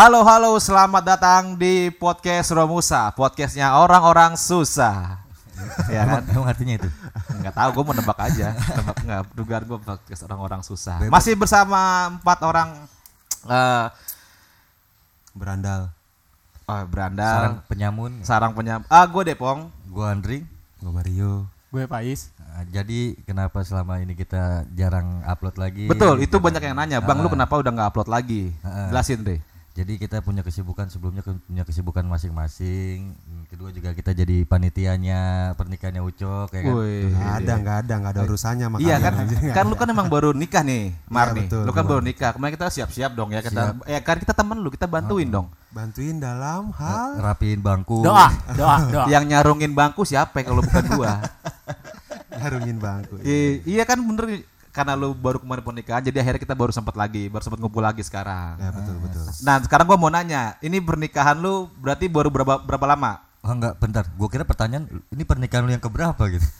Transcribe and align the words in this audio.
Halo 0.00 0.24
halo, 0.24 0.56
selamat 0.56 1.02
datang 1.04 1.42
di 1.60 1.92
podcast 1.92 2.56
Romusa, 2.56 3.12
podcastnya 3.12 3.76
orang-orang 3.76 4.32
susah. 4.32 5.20
ya 5.92 6.08
kan? 6.08 6.24
Emang 6.24 6.48
artinya 6.48 6.80
itu? 6.80 6.88
Nggak 7.36 7.52
tahu, 7.52 7.68
gue 7.76 7.84
mau 7.84 7.92
nebak 7.92 8.16
aja. 8.16 8.56
Nebak 8.56 8.96
nggak, 9.04 9.20
dugaan 9.36 9.64
gue 9.68 9.76
podcast 9.76 10.22
orang-orang 10.24 10.64
susah. 10.64 11.04
Masih 11.04 11.36
bersama 11.36 12.08
empat 12.16 12.38
orang 12.40 12.68
eh 13.44 13.86
Berandal. 15.36 15.92
oh, 16.64 16.72
Sarang 16.72 16.88
berandal, 16.88 17.40
penyamun. 17.68 18.12
sarang 18.24 18.52
penyam. 18.56 18.80
Ah, 18.88 19.04
gue 19.04 19.22
Depong. 19.22 19.68
Gua 19.84 20.16
Andri. 20.16 20.48
Gue 20.80 20.90
Mario. 20.90 21.44
Gue 21.68 21.84
Pais. 21.84 22.32
Nah, 22.40 22.64
jadi 22.66 23.20
kenapa 23.28 23.60
selama 23.62 24.00
ini 24.00 24.16
kita 24.16 24.64
jarang 24.72 25.20
upload 25.28 25.60
lagi? 25.60 25.92
Betul, 25.92 26.24
itu 26.24 26.32
Gitu. 26.32 26.40
banyak 26.40 26.62
yang 26.64 26.74
nanya, 26.74 26.98
bang, 27.04 27.20
lu 27.20 27.28
Ah. 27.28 27.32
kenapa 27.36 27.52
udah 27.60 27.68
nggak 27.68 27.88
upload 27.92 28.08
lagi? 28.08 28.48
Ah. 28.64 28.88
Jelasin 28.88 29.20
deh. 29.20 29.40
Jadi 29.70 29.96
kita 29.96 30.18
punya 30.18 30.42
kesibukan 30.42 30.90
sebelumnya 30.90 31.22
punya 31.22 31.62
kesibukan 31.62 32.02
masing-masing. 32.02 33.14
Hmm, 33.14 33.46
Kedua 33.46 33.70
juga 33.70 33.94
kita 33.94 34.10
jadi 34.10 34.42
panitianya 34.42 35.52
pernikahannya 35.54 36.02
Ucok 36.02 36.50
ya 36.50 36.60
kan. 36.60 36.74
Woi. 36.74 37.06
Nggak 37.06 37.32
ada, 37.38 37.52
nggak 37.54 37.76
ada, 37.86 37.94
nggak 37.96 38.12
ada 38.12 38.20
urusannya 38.26 38.66
sama 38.66 38.76
Iya 38.82 38.96
kan, 38.98 39.12
kan 39.54 39.64
lu 39.66 39.78
kan 39.78 39.86
emang 39.86 40.10
baru 40.10 40.34
nikah 40.34 40.66
nih, 40.66 40.90
Mar 41.06 41.30
Iya, 41.30 41.34
nih. 41.38 41.42
betul, 41.46 41.62
Lu 41.62 41.70
kan 41.70 41.82
betul. 41.82 41.90
baru 41.94 42.02
nikah. 42.02 42.30
Kemarin 42.34 42.52
kita 42.58 42.66
siap-siap 42.68 43.10
dong 43.14 43.30
ya 43.30 43.40
kita. 43.40 43.62
Ya 43.86 43.98
kan 44.02 44.18
kita 44.18 44.34
temen 44.34 44.58
lu, 44.58 44.74
kita 44.74 44.90
bantuin 44.90 45.30
dong. 45.30 45.46
Bantuin 45.70 46.18
dalam 46.18 46.74
hal 46.74 47.22
Rapiin 47.22 47.62
bangku. 47.62 48.02
Doa, 48.02 48.26
doa, 48.58 48.76
doa. 48.90 49.06
Yang 49.06 49.24
nyarungin 49.30 49.70
bangku 49.70 50.02
siapa 50.02 50.42
kalau 50.42 50.66
bukan 50.66 50.84
gua? 50.98 51.22
harungin 52.42 52.74
bangku. 52.74 53.22
I- 53.22 53.62
iya 53.66 53.86
kan 53.86 54.02
bener 54.02 54.42
karena 54.70 54.94
lu 54.94 55.10
baru 55.12 55.38
kemarin 55.38 55.60
pernikahan 55.60 55.98
jadi 56.00 56.22
akhirnya 56.22 56.40
kita 56.40 56.54
baru 56.54 56.70
sempat 56.70 56.94
lagi, 56.94 57.26
baru 57.26 57.42
sempat 57.42 57.58
ngumpul 57.58 57.82
lagi 57.82 58.00
sekarang. 58.00 58.54
Ya 58.56 58.70
betul 58.70 58.96
betul. 58.98 59.24
Nah, 59.42 59.58
sekarang 59.60 59.84
gua 59.84 59.98
mau 59.98 60.08
nanya, 60.08 60.54
ini 60.60 60.78
pernikahan 60.78 61.34
lu 61.34 61.66
berarti 61.76 62.06
baru 62.06 62.30
berapa 62.30 62.62
berapa 62.62 62.86
lama? 62.86 63.18
Oh 63.40 63.50
enggak, 63.50 63.80
bentar. 63.80 64.04
Gua 64.14 64.28
kira 64.28 64.44
pertanyaan 64.44 64.84
ini 65.08 65.24
pernikahan 65.24 65.64
lu 65.64 65.70
yang 65.70 65.80
keberapa 65.80 66.22
gitu. 66.28 66.44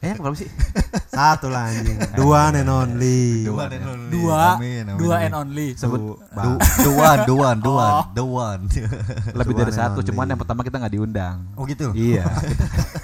Eh, 0.00 0.16
berapa 0.16 0.32
sih? 0.32 0.48
Satu 1.12 1.52
lah 1.52 1.68
anjing. 1.68 2.00
Dua 2.16 2.48
and 2.48 2.64
only. 2.64 3.44
Dua, 3.44 3.68
Amin, 3.68 4.88
amin, 4.88 4.96
dua 4.96 5.14
amin. 5.20 5.26
and 5.28 5.34
only. 5.36 5.68
Sebut 5.76 6.16
The, 6.32 6.48
one, 6.88 7.20
the 7.20 7.34
one, 7.36 7.58
the 7.60 7.68
one, 7.68 7.96
the 8.16 8.24
one. 8.24 8.60
lebih 9.36 9.52
Dua 9.52 9.60
dari 9.60 9.68
and 9.68 9.76
satu, 9.76 10.00
only. 10.00 10.08
cuman 10.08 10.24
yang 10.24 10.40
pertama 10.40 10.64
kita 10.64 10.80
nggak 10.80 10.94
diundang. 10.96 11.44
oh 11.52 11.68
gitu. 11.68 11.92
Iya. 11.92 12.24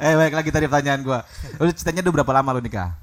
eh, 0.00 0.14
baik 0.14 0.34
lagi 0.34 0.50
tadi 0.50 0.64
pertanyaan 0.66 1.00
gua. 1.02 1.18
Lu 1.58 1.70
ceritanya 1.70 2.02
udah 2.02 2.14
berapa 2.22 2.32
lama 2.34 2.50
lu 2.56 2.62
nikah? 2.62 2.94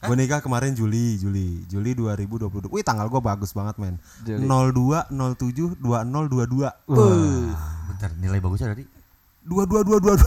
Gue 0.00 0.16
nikah 0.16 0.40
kemarin 0.40 0.72
Juli, 0.72 1.20
Juli, 1.20 1.60
Juli 1.68 1.92
2022. 1.92 2.72
Wih, 2.72 2.80
tanggal 2.80 3.12
gue 3.12 3.20
bagus 3.20 3.52
banget, 3.52 3.76
men. 3.76 4.00
Juli. 4.24 4.48
02 4.48 5.12
07 5.12 5.76
2022. 5.76 6.72
Bentar, 7.84 8.10
nilai 8.16 8.40
bagusnya 8.40 8.72
tadi. 8.72 8.88
2222. 9.44 10.16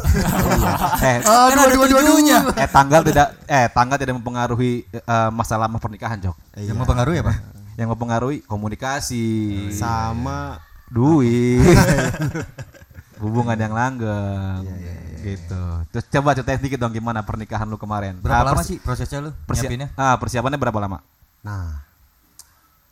Eh, 1.03 1.17
Kan 1.25 1.57
ada 1.57 1.73
tujuhnya. 1.73 2.37
eh 2.53 2.69
tanggal 2.69 3.01
tidak 3.01 3.27
eh 3.45 3.65
tanggal 3.69 3.97
tidak 3.97 4.13
mempengaruhi 4.21 4.85
eh, 4.87 5.29
masa 5.33 5.57
lama 5.57 5.81
pernikahan, 5.81 6.21
Jok. 6.21 6.37
Yang 6.53 6.77
mempengaruhi 6.77 7.17
apa? 7.25 7.33
Yang 7.73 7.89
mempengaruhi 7.97 8.37
komunikasi, 8.45 9.25
Sama 9.73 10.61
duit, 10.93 11.65
hubungan 13.17 13.53
yang 13.55 13.71
langgeng, 13.71 14.65
gitu. 15.19 15.63
Terus 15.89 16.05
coba 16.09 16.33
ceritain 16.33 16.57
sedikit 16.57 16.79
dong 16.79 16.91
gimana 16.91 17.21
pernikahan 17.21 17.65
lu 17.65 17.75
kemarin. 17.75 18.17
Berapa 18.17 18.41
Ah, 18.41 18.47
lama 18.49 18.61
sih 18.61 18.77
prosesnya 18.77 19.19
lu 19.19 19.31
persi- 19.43 19.65
nyiapinnya? 19.65 19.93
ah, 19.93 20.15
persiapannya 20.15 20.57
berapa 20.57 20.79
lama? 20.79 20.99
Nah, 21.41 21.83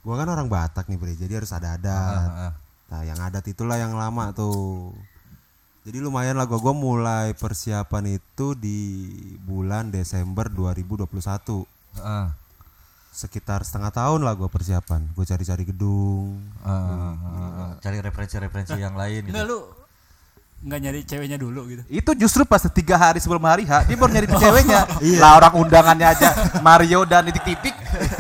gua 0.02 0.16
kan 0.16 0.28
orang 0.28 0.46
Batak 0.46 0.86
nih, 0.86 0.96
Bre. 0.96 1.14
Jadi 1.14 1.34
harus 1.34 1.50
ada 1.50 1.74
adat. 1.74 2.20
Ah, 2.22 2.44
ah. 2.44 2.54
Nah, 2.88 3.02
yang 3.02 3.18
adat 3.18 3.46
itulah 3.46 3.76
yang 3.76 3.94
lama 3.94 4.30
tuh. 4.32 4.92
Jadi 5.82 5.98
lumayan 5.98 6.36
lah 6.36 6.46
gua, 6.46 6.60
gua 6.60 6.74
mulai 6.74 7.34
persiapan 7.34 8.16
itu 8.16 8.54
di 8.54 8.78
bulan 9.40 9.90
Desember 9.90 10.46
2021. 10.46 11.66
Ah, 11.98 12.38
Sekitar 13.12 13.60
setengah 13.62 13.92
tahun 13.92 14.22
lah 14.22 14.32
gua 14.32 14.48
persiapan. 14.48 15.04
Gue 15.12 15.26
cari-cari 15.26 15.66
gedung. 15.66 16.40
ah, 16.62 17.12
ah, 17.12 17.18
ah. 17.60 17.72
cari 17.78 18.00
referensi-referensi 18.00 18.78
yang 18.78 18.96
lain 18.96 19.26
gitu. 19.26 19.32
Enggak 19.32 19.48
lu 19.48 19.60
nggak 20.62 20.80
nyari 20.80 21.00
ceweknya 21.02 21.38
dulu 21.38 21.66
gitu. 21.68 21.82
Itu 21.90 22.12
justru 22.14 22.46
pas 22.46 22.62
tiga 22.70 22.94
hari 22.94 23.18
sebelum 23.18 23.42
hari 23.42 23.66
H, 23.66 23.90
dia 23.90 23.98
baru 23.98 24.12
nyari 24.14 24.28
ceweknya. 24.46 24.82
Iya. 25.02 25.18
Lah 25.18 25.32
orang 25.38 25.54
undangannya 25.58 26.08
aja 26.08 26.30
Mario 26.62 27.02
dan 27.04 27.26
titik-titik 27.26 27.74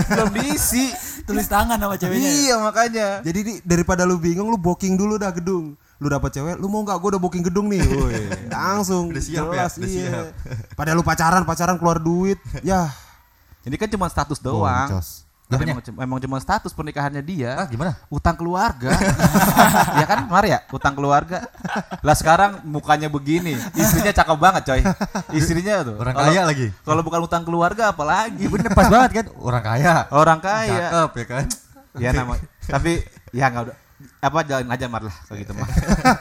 belum 0.09 0.29
diisi. 0.33 0.89
Tulis 1.21 1.45
tangan 1.45 1.77
sama 1.77 1.95
ceweknya. 1.95 2.29
Iya 2.33 2.55
makanya. 2.57 3.07
Jadi 3.21 3.39
di- 3.45 3.61
daripada 3.61 4.09
lu 4.09 4.17
bingung, 4.17 4.49
lu 4.49 4.57
booking 4.57 4.97
dulu 4.97 5.21
dah 5.21 5.29
gedung. 5.29 5.77
Lu 6.01 6.09
dapat 6.09 6.33
cewek, 6.33 6.57
lu 6.57 6.65
mau 6.65 6.81
nggak? 6.81 6.97
Gue 6.97 7.09
udah 7.13 7.21
booking 7.21 7.45
gedung 7.45 7.69
nih. 7.69 7.77
Woi, 7.77 8.25
langsung. 8.49 9.13
Udah 9.13 9.21
siap 9.21 9.45
ya? 9.47 9.69
jelas, 9.69 9.73
Udah 9.77 9.85
iya. 9.87 10.01
siap. 10.09 10.25
Padahal 10.73 10.97
lu 10.97 11.05
pacaran, 11.05 11.45
pacaran 11.45 11.77
keluar 11.77 12.01
duit. 12.01 12.41
Ya, 12.65 12.89
Ini 13.61 13.77
kan 13.77 13.85
cuma 13.85 14.09
status 14.09 14.41
doang. 14.41 14.89
boncos. 14.89 15.29
Tapi 15.51 15.63
emang, 15.67 15.83
emang 15.99 16.17
cuma 16.17 16.37
status 16.39 16.71
pernikahannya 16.71 17.19
dia. 17.19 17.51
Ah, 17.55 17.67
gimana? 17.67 17.99
Utang 18.07 18.33
keluarga. 18.33 18.95
ya 19.99 20.05
kan, 20.05 20.25
Mar 20.25 20.43
ya? 20.43 20.63
Utang 20.71 20.95
keluarga. 20.95 21.43
Lah 21.99 22.15
sekarang 22.15 22.63
mukanya 22.63 23.07
begini, 23.07 23.53
istrinya 23.75 24.09
cakep 24.09 24.37
banget, 24.37 24.63
coy. 24.63 24.81
Istrinya 25.31 25.83
tuh. 25.83 25.95
Orang 25.99 26.15
kalau- 26.15 26.31
kaya 26.31 26.41
lagi. 26.47 26.67
Kalau 26.81 27.01
bukan 27.03 27.19
utang 27.21 27.43
keluarga 27.43 27.91
apalagi? 27.91 28.47
Bener 28.47 28.71
pas 28.71 28.87
banget 28.87 29.11
kan 29.13 29.25
orang 29.35 29.63
kaya. 29.63 29.93
Orang 30.09 30.39
kaya. 30.39 30.87
Cakep 30.87 31.11
ya 31.13 31.25
kan? 31.27 31.45
Ya 31.99 32.09
nama. 32.15 32.33
Tapi 32.63 33.03
ya 33.29 33.51
nggak 33.51 33.63
udah 33.67 33.77
apa 34.17 34.39
jalan 34.41 34.65
aja 34.65 34.85
Mar 34.89 35.03
lah 35.05 35.13
kalau 35.27 35.37
gitu 35.37 35.53
mah. 35.53 35.67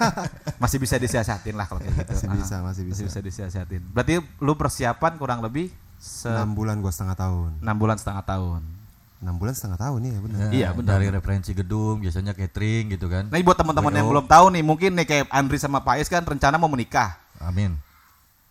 masih 0.62 0.76
bisa 0.76 0.96
disiasatin 0.96 1.56
lah 1.56 1.64
kalau 1.64 1.80
kayak 1.80 1.94
gitu. 1.96 2.12
Masih 2.12 2.26
Ah, 2.26 2.34
bisa, 2.34 2.56
masih 2.60 2.82
bisa. 2.84 2.92
Masih 2.92 3.04
bisa 3.06 3.20
disiasatin. 3.22 3.80
Berarti 3.88 4.14
lu 4.36 4.52
persiapan 4.52 5.16
kurang 5.16 5.40
lebih 5.40 5.70
6 6.00 6.26
bulan 6.52 6.80
gua 6.80 6.88
setengah 6.88 7.12
tahun. 7.14 7.60
enam 7.60 7.76
bulan 7.76 7.96
setengah 7.96 8.24
tahun. 8.24 8.60
6 9.20 9.36
bulan 9.36 9.52
setengah 9.52 9.76
tahun 9.76 9.98
nih 10.00 10.10
ya 10.10 10.20
benar. 10.20 10.48
Iya, 10.48 10.68
benar. 10.72 10.90
Dari 10.96 11.06
referensi 11.12 11.52
gedung, 11.52 12.00
biasanya 12.00 12.32
catering 12.32 12.96
gitu 12.96 13.06
kan. 13.12 13.28
Nah, 13.28 13.36
ini 13.36 13.44
buat 13.44 13.60
teman-teman 13.60 13.92
yang 13.92 14.08
belum 14.08 14.24
tahu 14.24 14.46
nih, 14.56 14.64
mungkin 14.64 14.96
nih 14.96 15.06
kayak 15.06 15.24
Andri 15.28 15.60
sama 15.60 15.84
Pak 15.84 16.00
Is 16.00 16.08
kan 16.08 16.24
rencana 16.24 16.56
mau 16.56 16.72
menikah. 16.72 17.20
Amin. 17.36 17.76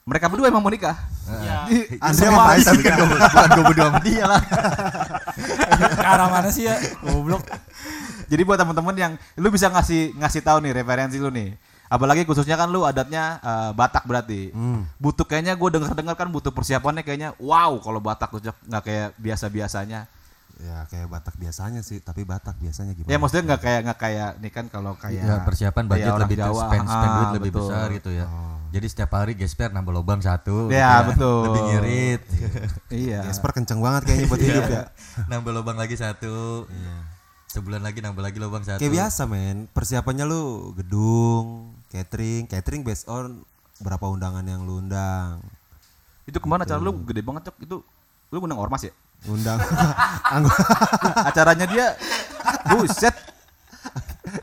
Mereka 0.09 0.25
berdua 0.25 0.49
emang 0.49 0.65
mau 0.65 0.73
nikah. 0.73 0.97
Iya. 1.29 1.57
Andri 2.01 2.25
sama 2.25 2.41
Faiz 2.49 2.65
Tapi 2.65 2.81
kan 2.81 2.97
gue 2.97 3.07
bukan 3.13 3.49
gue 3.53 3.65
berdua 3.69 3.85
sama 3.93 4.01
dia 4.01 4.25
lah. 4.25 4.41
Ke 5.77 6.05
arah 6.05 6.27
mana 6.33 6.49
sih 6.49 6.65
ya? 6.65 6.81
Goblok. 7.05 7.45
Jadi 8.25 8.41
buat 8.41 8.57
teman-teman 8.57 8.95
yang 8.97 9.13
lu 9.37 9.49
bisa 9.53 9.69
ngasih 9.69 10.17
ngasih 10.17 10.41
tahu 10.41 10.65
nih 10.65 10.81
referensi 10.81 11.21
lu 11.21 11.29
nih. 11.29 11.53
Apalagi 11.89 12.25
khususnya 12.25 12.57
kan 12.57 12.69
lu 12.69 12.85
adatnya 12.85 13.37
eh, 13.37 13.71
Batak 13.77 14.09
berarti. 14.09 14.49
Hmm. 14.49 14.89
Butuh 14.97 15.25
kayaknya 15.29 15.53
gue 15.53 15.69
dengar-dengar 15.77 16.17
kan 16.17 16.29
butuh 16.33 16.53
persiapannya 16.53 17.05
kayaknya 17.05 17.37
wow 17.37 17.77
kalau 17.77 18.01
Batak 18.01 18.33
tuh 18.33 18.41
nggak 18.65 18.81
kayak 18.81 19.09
biasa-biasanya. 19.21 20.09
Ya 20.59 20.83
kayak 20.85 21.07
Batak 21.07 21.35
biasanya 21.35 21.79
sih, 21.79 21.97
tapi 21.99 22.21
Batak 22.21 22.59
biasanya 22.59 22.91
gimana? 22.91 23.07
Ya 23.07 23.17
maksudnya 23.17 23.43
nggak 23.47 23.61
kayak 23.61 23.79
nggak 23.87 23.99
kayak 23.99 24.29
nih 24.37 24.51
kan 24.51 24.65
kalau 24.67 24.91
kayak 24.93 25.23
Ya 25.23 25.35
persiapan 25.41 25.87
budget 25.87 26.11
lebih 26.19 26.35
Jawa. 26.37 26.63
spend 26.67 26.83
spend 26.85 27.07
Ah, 27.07 27.15
duit 27.15 27.29
lebih 27.39 27.51
betul. 27.51 27.63
besar 27.65 27.87
gitu 27.89 28.09
ya. 28.11 28.25
Jadi 28.69 28.85
setiap 28.85 29.11
hari 29.15 29.33
gesper 29.33 29.71
nambah 29.71 29.89
lubang 29.89 30.19
satu. 30.19 30.67
Ya, 30.69 30.99
gitu 31.01 31.15
betul. 31.15 31.41
Lebih 31.47 31.61
ngirit. 31.65 32.21
Iya. 32.91 33.21
Jasper 33.23 33.51
kenceng 33.53 33.79
banget 33.79 34.01
kayaknya 34.03 34.25
buat 34.27 34.41
hidup 34.45 34.65
ya. 34.67 34.83
nambah 35.25 35.51
lubang 35.53 35.77
lagi 35.77 35.95
satu. 35.95 36.67
Sebulan 37.47 37.81
lagi 37.81 37.97
nambah 37.97 38.21
lagi 38.21 38.37
lubang 38.37 38.61
satu. 38.61 38.77
Kayak 38.77 38.93
biasa 38.99 39.25
men, 39.25 39.65
persiapannya 39.67 40.21
lu 40.23 40.69
gedung, 40.75 41.71
catering, 41.87 42.45
catering 42.45 42.83
based 42.83 43.07
on 43.07 43.41
berapa 43.79 44.05
undangan 44.05 44.43
yang 44.43 44.61
lu 44.61 44.77
undang. 44.77 45.39
Itu 46.25 46.37
ke 46.37 46.45
mana 46.45 46.61
acara 46.61 46.77
lu 46.77 46.93
gede 47.01 47.23
banget 47.23 47.49
Cok. 47.49 47.55
Itu 47.59 47.75
lu 48.29 48.37
undang 48.37 48.59
ormas 48.59 48.83
ya? 48.83 48.93
Undang 49.27 49.59
Acaranya 51.27 51.65
dia 51.67 51.85
buset. 52.71 53.15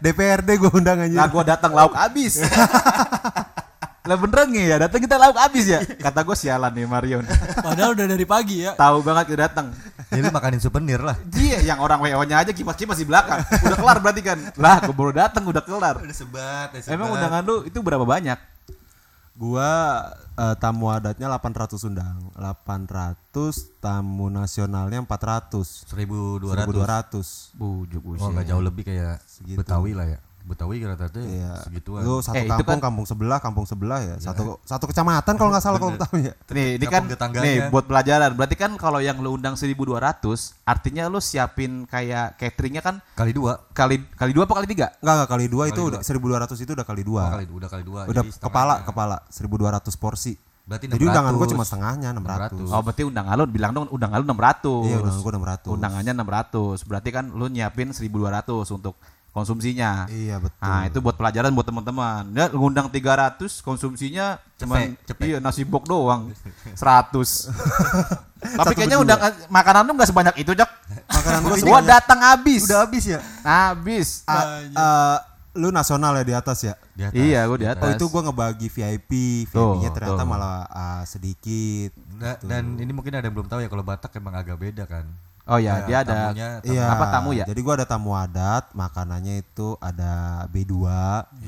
DPRD 0.02 0.58
gue 0.58 0.70
undang 0.74 0.98
aja. 0.98 1.16
Lah 1.24 1.28
gua 1.30 1.44
datang 1.46 1.72
lauk 1.72 1.94
habis. 1.94 2.42
Lah 4.06 4.14
beneran 4.14 4.54
nih 4.54 4.70
ya, 4.70 4.76
datang 4.86 5.02
kita 5.02 5.18
lauk 5.18 5.34
habis 5.34 5.66
ya. 5.66 5.82
Kata 5.82 6.22
gue 6.22 6.36
sialan 6.38 6.70
nih 6.70 6.86
Marion. 6.86 7.26
Padahal 7.58 7.98
udah 7.98 8.06
dari 8.06 8.22
pagi 8.22 8.62
ya. 8.62 8.78
Tahu 8.78 9.02
banget 9.02 9.34
kita 9.34 9.50
datang. 9.50 9.74
Jadi 10.06 10.30
makanin 10.30 10.62
souvenir 10.62 11.02
lah. 11.02 11.18
Dia 11.26 11.58
yang 11.58 11.82
orang 11.82 11.98
WO-nya 11.98 12.38
aja 12.46 12.54
kipas-kipas 12.54 13.02
di 13.02 13.06
belakang. 13.06 13.42
Udah 13.42 13.78
kelar 13.78 13.98
berarti 13.98 14.22
kan. 14.22 14.38
Lah, 14.54 14.78
gue 14.78 14.94
baru 14.94 15.10
datang 15.10 15.42
udah 15.50 15.58
kelar. 15.58 15.98
Udah 15.98 16.14
sebat, 16.14 16.70
udah 16.70 16.86
Emang 16.86 17.18
undangan 17.18 17.42
lu 17.42 17.66
itu 17.66 17.78
berapa 17.82 18.06
banyak? 18.06 18.38
Gua 19.36 19.70
eh, 20.40 20.56
tamu 20.56 20.88
adatnya 20.88 21.28
800 21.28 21.76
undang. 21.84 22.32
800 22.32 23.78
tamu 23.78 24.32
nasionalnya 24.32 25.04
400. 25.04 25.84
1200. 25.86 26.56
1200. 27.52 27.52
Bujuk 27.60 28.02
Oh, 28.16 28.32
nggak 28.32 28.48
jauh 28.48 28.64
lebih 28.64 28.82
kayak 28.88 29.20
Segitu. 29.28 29.60
Betawi 29.60 29.92
lah 29.92 30.08
ya. 30.08 30.18
Betawi 30.46 30.78
rata-rata 30.80 31.18
Iya. 31.18 31.58
segituan. 31.60 32.00
Lu 32.00 32.22
satu 32.22 32.38
Eh, 32.38 32.46
itu 32.46 32.54
kampung, 32.54 32.78
kan- 32.78 32.84
kampung 32.86 33.02
sebelah, 33.04 33.38
kampung 33.38 33.66
sebelah 33.66 33.98
ya. 33.98 34.14
Satu 34.16 34.62
satu 34.62 34.86
kecamatan 34.86 35.34
kalau 35.34 35.50
nggak 35.50 35.58
salah 35.60 35.76
kalau 35.76 35.92
Betawi 35.92 36.30
ya. 36.30 36.34
Nih, 36.48 36.68
ini 36.78 36.86
kan 36.86 37.02
nih 37.34 37.66
buat 37.68 37.84
pelajaran. 37.84 38.30
Berarti 38.32 38.54
kan 38.54 38.70
kalau 38.74 38.98
yang 38.98 39.18
lu 39.18 39.34
undang 39.34 39.58
1200, 39.58 40.54
artinya 40.62 41.06
lu 41.06 41.18
siapin 41.18 41.82
kayak 41.84 42.36
cateringnya 42.36 42.78
kan 42.78 43.02
Kali 43.12 43.30
dua. 43.30 43.58
kali 43.72 43.98
kali 44.14 44.30
dua 44.30 44.46
apa 44.46 44.54
kali 44.56 44.66
tiga? 44.66 44.94
Enggak 44.98 45.14
enggak 45.18 45.30
kali 45.30 45.46
dua 45.46 45.64
itu 45.66 45.80
udah 45.82 46.00
1200 46.00 46.56
itu 46.56 46.70
udah 46.72 46.86
kali 46.86 47.02
dua. 47.02 47.22
Oh, 47.22 47.30
kali 47.34 47.44
udah 47.48 47.68
kali 47.68 47.82
dua. 47.82 48.00
udah 48.06 48.22
jadi 48.22 48.38
kepala 48.38 48.74
setengahnya. 48.78 48.86
kepala 48.86 49.16
1200 49.28 49.94
porsi. 49.96 50.34
Berarti 50.62 50.90
Jadi 50.90 50.98
undangan 51.00 51.30
gue 51.32 51.46
600. 51.46 51.52
cuma 51.54 51.62
setengahnya 51.64 52.08
600. 52.12 52.66
Oh, 52.66 52.82
berarti 52.82 53.02
undangan 53.02 53.34
lu 53.36 53.46
bilang 53.46 53.70
dong 53.70 53.86
undangan 53.86 54.18
lu 54.18 54.26
600. 54.26 54.82
Iya, 54.84 54.96
undangan 54.98 55.20
gua 55.20 55.32
600. 55.32 55.70
Undangannya 55.70 56.12
600. 56.12 56.82
Berarti 56.82 57.08
kan 57.08 57.24
lu 57.30 57.46
nyiapin 57.46 57.88
1200 57.90 58.66
untuk 58.70 58.98
konsumsinya. 59.36 60.08
Iya 60.08 60.40
betul. 60.40 60.64
Nah, 60.64 60.88
itu 60.88 60.98
buat 61.04 61.12
pelajaran 61.12 61.52
buat 61.52 61.68
teman-teman. 61.68 62.24
Ya, 62.32 62.48
ngundang 62.48 62.88
300, 62.88 63.60
konsumsinya 63.60 64.40
cuma 64.56 64.80
iya 65.20 65.36
nasi 65.44 65.60
bok 65.60 65.84
doang. 65.84 66.32
100. 66.72 67.52
Tapi 68.56 68.72
kayaknya 68.72 68.96
undang 68.96 69.20
makanan 69.52 69.84
lu 69.84 69.92
nggak 69.92 70.08
sebanyak 70.08 70.34
itu, 70.40 70.56
Jok. 70.56 70.70
Makanan 71.12 71.40
gua 71.44 71.56
Gua 71.60 71.80
datang 71.84 72.24
habis. 72.24 72.64
udah 72.64 72.88
habis 72.88 73.04
ya. 73.04 73.20
habis. 73.44 74.24
Eh, 74.24 75.18
lu 75.56 75.68
nasional 75.68 76.16
ya 76.16 76.24
di 76.24 76.34
atas 76.36 76.58
ya. 76.64 76.74
Di 76.96 77.02
atas. 77.04 77.16
Iya, 77.20 77.40
gua 77.44 77.58
di 77.60 77.68
atas. 77.68 77.84
Oh 77.84 77.92
itu 77.92 78.04
gua 78.08 78.22
ngebagi 78.24 78.68
VIP, 78.72 79.10
VIP-nya 79.52 79.92
ternyata 79.92 80.24
tuh. 80.24 80.28
malah 80.28 80.64
ah, 80.72 81.02
sedikit. 81.04 81.92
Da- 82.16 82.40
dan 82.40 82.80
ini 82.80 82.88
mungkin 82.88 83.12
ada 83.12 83.28
yang 83.28 83.36
belum 83.36 83.52
tahu 83.52 83.60
ya 83.60 83.68
kalau 83.68 83.84
Batak 83.84 84.16
emang 84.16 84.32
agak 84.32 84.56
beda 84.56 84.88
kan. 84.88 85.04
Oh 85.46 85.56
ya, 85.56 85.86
dia 85.86 86.02
ada 86.02 86.10
tamunya, 86.26 86.48
tamu- 86.58 86.74
Iya. 86.74 86.84
apa 86.90 87.04
tamu 87.08 87.30
ya? 87.30 87.44
Jadi 87.46 87.60
gua 87.62 87.74
ada 87.74 87.86
tamu 87.86 88.10
adat, 88.12 88.66
makanannya 88.72 89.40
itu 89.40 89.78
ada 89.78 90.12
B2 90.48 90.74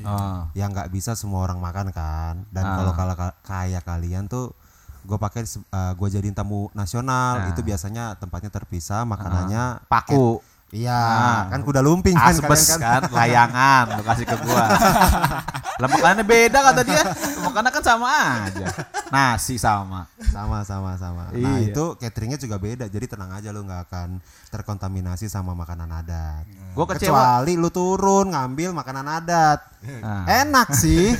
Oh. 0.01 0.47
yang 0.53 0.71
nggak 0.71 0.87
bisa 0.87 1.13
semua 1.13 1.43
orang 1.43 1.59
makan 1.59 1.91
kan. 1.91 2.47
Dan 2.47 2.63
Ah. 2.63 2.75
kalau 2.75 2.93
kalau 2.93 3.13
ka- 3.13 3.35
kayak 3.43 3.83
kalian 3.83 4.25
tuh 4.25 4.55
gue 5.01 5.17
pakai 5.17 5.43
eh, 5.43 5.91
gua 5.93 6.07
jadiin 6.07 6.31
tamu 6.31 6.71
nasional 6.71 7.43
Ah. 7.43 7.49
itu 7.49 7.59
biasanya 7.59 8.15
tempatnya 8.15 8.47
terpisah 8.49 9.03
makanannya 9.03 9.83
Paku. 9.85 10.39
iya 10.69 10.95
Ah. 10.95 11.41
kan 11.49 11.59
kuda 11.59 11.81
lumping 11.81 12.13
kan 12.13 12.29
Asbes 12.29 12.71
kalian 12.71 12.79
kan, 12.79 13.01
layangan 13.09 13.83
lu 13.95 14.03
kasih 14.05 14.23
ke 14.23 14.37
gua. 14.39 14.63
Lah 15.79 15.87
makanannya 15.87 16.23
beda 16.23 16.59
kata 16.61 16.81
dia. 16.83 17.03
Makanan 17.39 17.71
kan 17.71 17.83
sama 17.83 18.07
aja. 18.43 18.67
Nasi 19.09 19.55
sama. 19.55 20.05
sama 20.29 20.61
sama 20.61 20.93
sama 20.93 21.31
nah 21.31 21.57
Iya. 21.57 21.71
itu 21.71 21.97
cateringnya 21.97 22.37
juga 22.37 22.55
beda 22.55 22.85
jadi 22.85 23.05
tenang 23.07 23.33
aja 23.33 23.49
lu 23.49 23.65
nggak 23.65 23.89
akan 23.89 24.21
terkontaminasi 24.47 25.25
sama 25.25 25.51
makanan 25.53 25.89
adat 25.89 26.45
Gua 26.71 26.85
kecewa. 26.85 27.17
kecuali 27.41 27.53
lu 27.55 27.69
turun 27.69 28.29
ngambil 28.29 28.69
makanan 28.71 29.05
adat 29.09 29.59
Nah. 29.79 30.27
enak 30.27 30.75
sih 30.75 31.15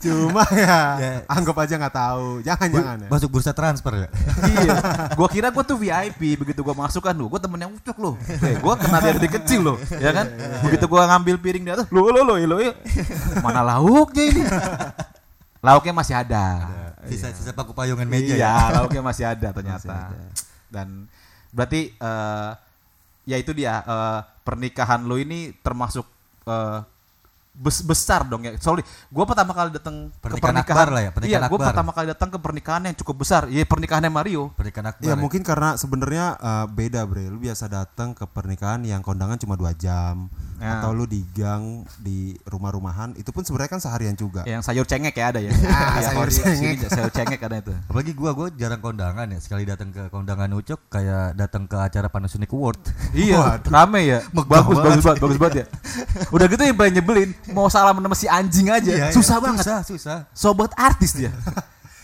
cuma 0.00 0.42
ya 0.50 0.78
anggap 1.26 1.56
aja 1.58 1.74
nggak 1.76 1.94
tahu 1.94 2.26
jangan 2.42 2.68
jangan 2.68 2.96
ya 2.98 3.08
Masuk 3.08 3.28
bursa 3.30 3.52
transfer 3.52 3.92
ya. 3.96 4.08
iya. 4.50 4.74
Gua 5.12 5.28
kira 5.28 5.48
gua 5.48 5.62
tuh 5.62 5.76
VIP 5.76 6.34
begitu 6.36 6.60
gua 6.60 6.74
masuk 6.74 7.02
kan 7.02 7.12
lu. 7.12 7.26
Gua 7.26 7.38
temennya 7.38 7.68
ucok 7.68 7.96
lu. 7.96 8.12
Eh, 8.40 8.56
gua 8.58 8.74
kenal 8.74 9.00
dia 9.00 9.12
dari 9.12 9.30
kecil 9.30 9.60
loh, 9.62 9.76
ya 9.92 10.10
kan? 10.10 10.26
Begitu 10.64 10.79
gua 10.86 11.08
ngambil 11.10 11.36
piring 11.40 11.64
di 11.66 11.70
atas, 11.72 11.86
lo 11.90 12.08
lo 12.08 12.22
lo 12.22 12.34
lo. 12.38 12.56
Mana 13.44 13.60
lauknya 13.64 14.24
ini? 14.30 14.42
Lauknya 15.60 15.92
masih 15.92 16.14
ada. 16.16 16.44
Sisa-sisa 17.04 17.52
paku 17.52 17.72
payungan 17.76 18.08
meja 18.08 18.36
iya, 18.36 18.48
ya. 18.48 18.54
lauknya 18.80 19.02
masih 19.04 19.24
ada 19.28 19.48
ternyata. 19.52 20.12
Dan 20.72 21.08
berarti 21.52 21.92
eh 21.92 22.50
ya 23.28 23.36
itu 23.36 23.52
dia 23.52 23.84
eh, 23.84 24.20
pernikahan 24.42 25.04
lo 25.04 25.20
ini 25.20 25.52
termasuk 25.60 26.06
eh, 26.48 26.78
bes- 27.52 27.82
besar 27.82 28.22
dong 28.22 28.40
ya. 28.40 28.54
Sorry, 28.56 28.80
gua 29.06 29.24
pertama 29.24 29.50
kali 29.50 29.70
datang 29.70 30.08
ke 30.12 30.38
Pernikahan 30.40 30.88
lah 30.88 31.02
ya, 31.02 31.10
pernikahan 31.10 31.40
Iya, 31.40 31.48
gua 31.48 31.56
akbar. 31.56 31.68
pertama 31.68 31.90
kali 31.90 32.06
datang 32.08 32.28
ke 32.28 32.38
pernikahan 32.38 32.82
yang 32.84 32.96
cukup 32.96 33.16
besar. 33.18 33.42
Iya, 33.46 33.64
pernikahannya 33.64 34.08
Mario. 34.08 34.50
Pernikahan 34.52 34.90
akbar. 34.90 35.04
Ya 35.04 35.14
mungkin 35.14 35.40
karena 35.40 35.74
sebenarnya 35.74 36.24
eh, 36.36 36.66
beda 36.66 37.00
bre, 37.04 37.26
lu 37.26 37.38
biasa 37.38 37.66
datang 37.66 38.12
ke 38.12 38.24
pernikahan 38.24 38.80
yang 38.82 39.00
kondangan 39.00 39.36
cuma 39.36 39.54
dua 39.54 39.72
jam 39.72 40.30
Ya. 40.56 40.76
atau 40.76 40.92
lu 40.92 41.08
di 41.08 41.24
gang 41.26 41.88
di 41.96 42.36
rumah-rumahan 42.44 43.16
itu 43.16 43.30
pun 43.30 43.40
sebenarnya 43.40 43.70
kan 43.70 43.80
seharian 43.80 44.12
juga. 44.12 44.44
Yang 44.44 44.60
sayur 44.62 44.84
cengek 44.84 45.14
ya 45.14 45.26
ada 45.26 45.40
ya. 45.40 45.48
Ah, 45.64 45.96
Iya, 45.96 46.00
sayur 46.06 46.28
cengek. 46.28 46.56
sini 46.76 46.86
sayur 46.86 47.08
cengek 47.10 47.40
ada 47.40 47.56
itu. 47.58 47.72
Apalagi 47.88 48.12
gua 48.12 48.30
gua 48.30 48.52
jarang 48.52 48.76
kondangan 48.78 49.24
ya. 49.26 49.40
Sekali 49.40 49.64
datang 49.64 49.88
ke 49.88 50.08
kondangan 50.08 50.52
Ucok 50.52 50.76
kayak 50.88 51.32
datang 51.32 51.64
ke 51.64 51.74
acara 51.74 52.06
Panasonic 52.06 52.52
Award. 52.52 52.76
Iya, 53.10 53.56
rame 53.64 54.00
ya. 54.04 54.20
Bagus, 54.30 54.76
bagus 54.76 55.00
banget, 55.00 55.16
bagus 55.18 55.38
banget 55.38 55.56
ya. 55.56 55.66
Udah 56.28 56.44
gitu 56.44 56.60
yang 56.60 56.76
paling 56.76 56.94
nyebelin, 56.94 57.30
mau 57.50 57.66
salam 57.66 57.96
sama 57.96 58.12
si 58.12 58.26
anjing 58.26 58.68
aja. 58.68 59.08
susah 59.10 59.38
banget. 59.38 59.64
Susah, 59.64 59.80
susah. 59.82 60.18
Sobat 60.30 60.70
artis 60.74 61.14
dia. 61.14 61.32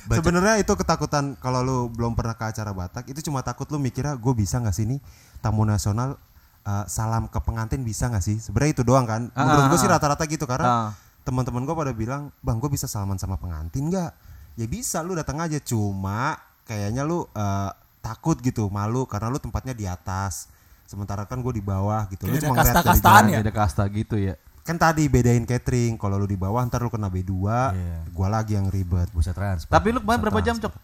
Sebenarnya 0.06 0.54
itu 0.56 0.70
ketakutan 0.70 1.34
kalau 1.36 1.60
lu 1.60 1.78
belum 1.90 2.14
pernah 2.14 2.32
ke 2.32 2.46
acara 2.46 2.70
Batak 2.70 3.10
itu 3.10 3.18
cuma 3.20 3.42
takut 3.42 3.66
lu 3.66 3.76
mikirnya 3.76 4.14
gue 4.14 4.32
bisa 4.32 4.62
nggak 4.62 4.70
sih 4.70 4.86
nih 4.86 5.02
tamu 5.40 5.66
nasional 5.66 6.14
eh, 6.62 6.84
salam 6.86 7.26
ke 7.26 7.38
pengantin 7.42 7.82
bisa 7.82 8.06
nggak 8.06 8.22
sih? 8.22 8.38
Sebenarnya 8.38 8.72
itu 8.72 8.82
doang 8.86 9.02
kan. 9.02 9.26
Menurut 9.28 9.74
gue 9.74 9.78
sih 9.78 9.90
rata-rata 9.90 10.22
gitu 10.24 10.46
karena 10.46 10.66
Ah. 10.66 10.90
teman-teman 11.22 11.66
gue 11.66 11.74
pada 11.74 11.90
bilang 11.90 12.30
bang 12.38 12.54
gue 12.56 12.70
bisa 12.70 12.86
salaman 12.86 13.18
sama 13.18 13.34
pengantin 13.34 13.90
nggak? 13.90 14.10
Ya 14.54 14.66
bisa 14.66 15.02
lu 15.02 15.18
datang 15.18 15.42
aja 15.42 15.58
cuma 15.58 16.38
kayaknya 16.62 17.02
lu 17.02 17.26
eh, 17.26 17.70
takut 17.98 18.38
gitu 18.38 18.70
malu 18.70 19.10
karena 19.10 19.26
lu 19.26 19.42
tempatnya 19.42 19.74
di 19.74 19.90
atas. 19.90 20.46
Sementara 20.86 21.26
kan 21.26 21.42
gue 21.42 21.50
di 21.50 21.58
bawah 21.58 22.06
gitu. 22.06 22.30
Lu 22.30 22.38
Kayak 22.38 22.38
ada 22.38 22.46
cuma 22.46 22.54
ngeliat 22.54 22.62
dari 22.62 22.78
kasta-kastaan 22.78 23.22
jalan. 23.26 23.34
ya? 23.34 23.38
Ada 23.42 23.50
kasta 23.50 23.82
gitu 23.90 24.16
ya. 24.22 24.34
Kan 24.66 24.76
tadi 24.76 25.06
bedain 25.06 25.46
catering. 25.46 25.94
Kalau 25.94 26.18
lu 26.18 26.26
di 26.26 26.34
bawah 26.34 26.58
ntar 26.66 26.82
lu 26.82 26.90
kena 26.90 27.06
B2, 27.06 27.30
Iya. 27.70 28.02
gua 28.10 28.28
lagi 28.28 28.58
yang 28.58 28.66
ribet. 28.66 29.06
Bursa 29.14 29.30
transfer. 29.30 29.70
Tapi 29.70 29.94
lu 29.94 30.02
kemarin 30.02 30.20
berapa 30.26 30.42
jam, 30.42 30.58
Cok? 30.58 30.74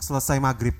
Selesai 0.00 0.36
maghrib 0.36 0.76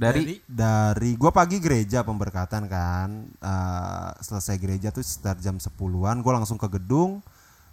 Dari, 0.00 0.40
dari 0.48 1.12
gua 1.12 1.28
pagi 1.28 1.60
gereja 1.60 2.00
pemberkatan 2.00 2.64
kan 2.64 3.28
Eh, 3.36 4.10
selesai 4.24 4.56
gereja 4.56 4.88
tuh 4.88 5.04
sekitar 5.04 5.36
jam 5.36 5.60
10-an 5.60 6.24
gua 6.24 6.40
langsung 6.40 6.56
ke 6.56 6.70
gedung 6.72 7.20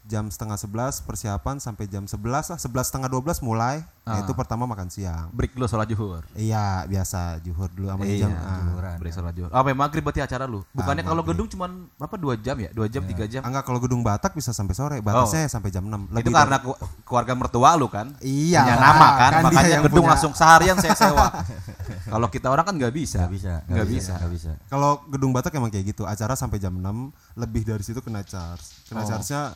jam 0.08 0.26
setengah 0.26 0.56
11 0.56 1.04
persiapan 1.04 1.60
sampai 1.60 1.84
jam 1.86 2.04
11 2.04 2.16
lah 2.24 2.58
11 2.58 2.64
setengah 2.82 3.10
12 3.12 3.44
mulai 3.44 3.84
Nah, 4.08 4.24
itu 4.24 4.32
pertama 4.32 4.64
makan 4.64 4.88
siang 4.88 5.28
break 5.36 5.52
dulu 5.52 5.68
sholat 5.68 5.84
zuhur. 5.86 6.24
iya 6.32 6.88
biasa 6.88 7.44
juhur 7.44 7.68
dulu 7.68 7.92
sama 7.92 8.08
Iya, 8.08 8.24
jam 8.24 8.32
ah. 8.40 8.96
break 8.96 9.12
sholat 9.12 9.36
zuhur. 9.36 9.52
Apa 9.52 9.76
maghrib 9.76 10.00
berarti 10.00 10.24
acara 10.24 10.48
lu? 10.48 10.64
Bukannya 10.72 11.04
kalau 11.04 11.28
gedung 11.28 11.44
cuman 11.46 11.92
berapa 12.00 12.16
dua 12.16 12.40
jam 12.40 12.56
ya? 12.56 12.72
Dua 12.72 12.88
jam, 12.88 13.04
tiga 13.04 13.28
jam. 13.28 13.44
Ah, 13.44 13.52
enggak 13.52 13.68
kalau 13.68 13.84
gedung 13.84 14.00
Batak 14.00 14.32
bisa 14.32 14.56
sampai 14.56 14.80
sore 14.80 15.04
batasnya 15.04 15.52
sampai 15.52 15.76
jam 15.76 15.84
6 15.84 16.08
Itu 16.16 16.32
karena 16.32 16.56
keluarga 17.04 17.34
mertua 17.36 17.76
lu 17.76 17.92
kan? 17.92 18.16
Iya, 18.24 18.64
Punya 18.64 18.76
nama 18.80 19.08
kan, 19.12 19.32
kan 19.34 19.44
makanya 19.44 19.68
yang 19.70 19.84
gedung 19.84 20.08
punya. 20.08 20.12
langsung 20.16 20.32
seharian 20.32 20.80
saya 20.80 20.96
sewa. 20.96 21.28
kalau 22.16 22.28
kita 22.32 22.48
orang 22.48 22.64
kan 22.64 22.80
nggak 22.80 22.96
bisa. 22.96 23.28
Nggak 23.28 23.34
bisa, 23.36 23.54
Nggak 23.68 23.88
bisa. 23.92 24.14
nggak 24.16 24.32
bisa. 24.32 24.52
Kalau 24.72 25.04
gedung 25.06 25.36
Batak 25.36 25.52
emang 25.52 25.68
kayak 25.68 25.84
gitu, 25.86 26.08
acara 26.08 26.32
sampai 26.32 26.58
jam 26.58 26.72
6, 26.72 27.12
lebih 27.36 27.68
dari 27.68 27.84
situ 27.84 28.00
kena 28.00 28.24
charge. 28.24 28.88
Kena 28.88 29.04
Oh. 29.04 29.06
charge-nya 29.06 29.52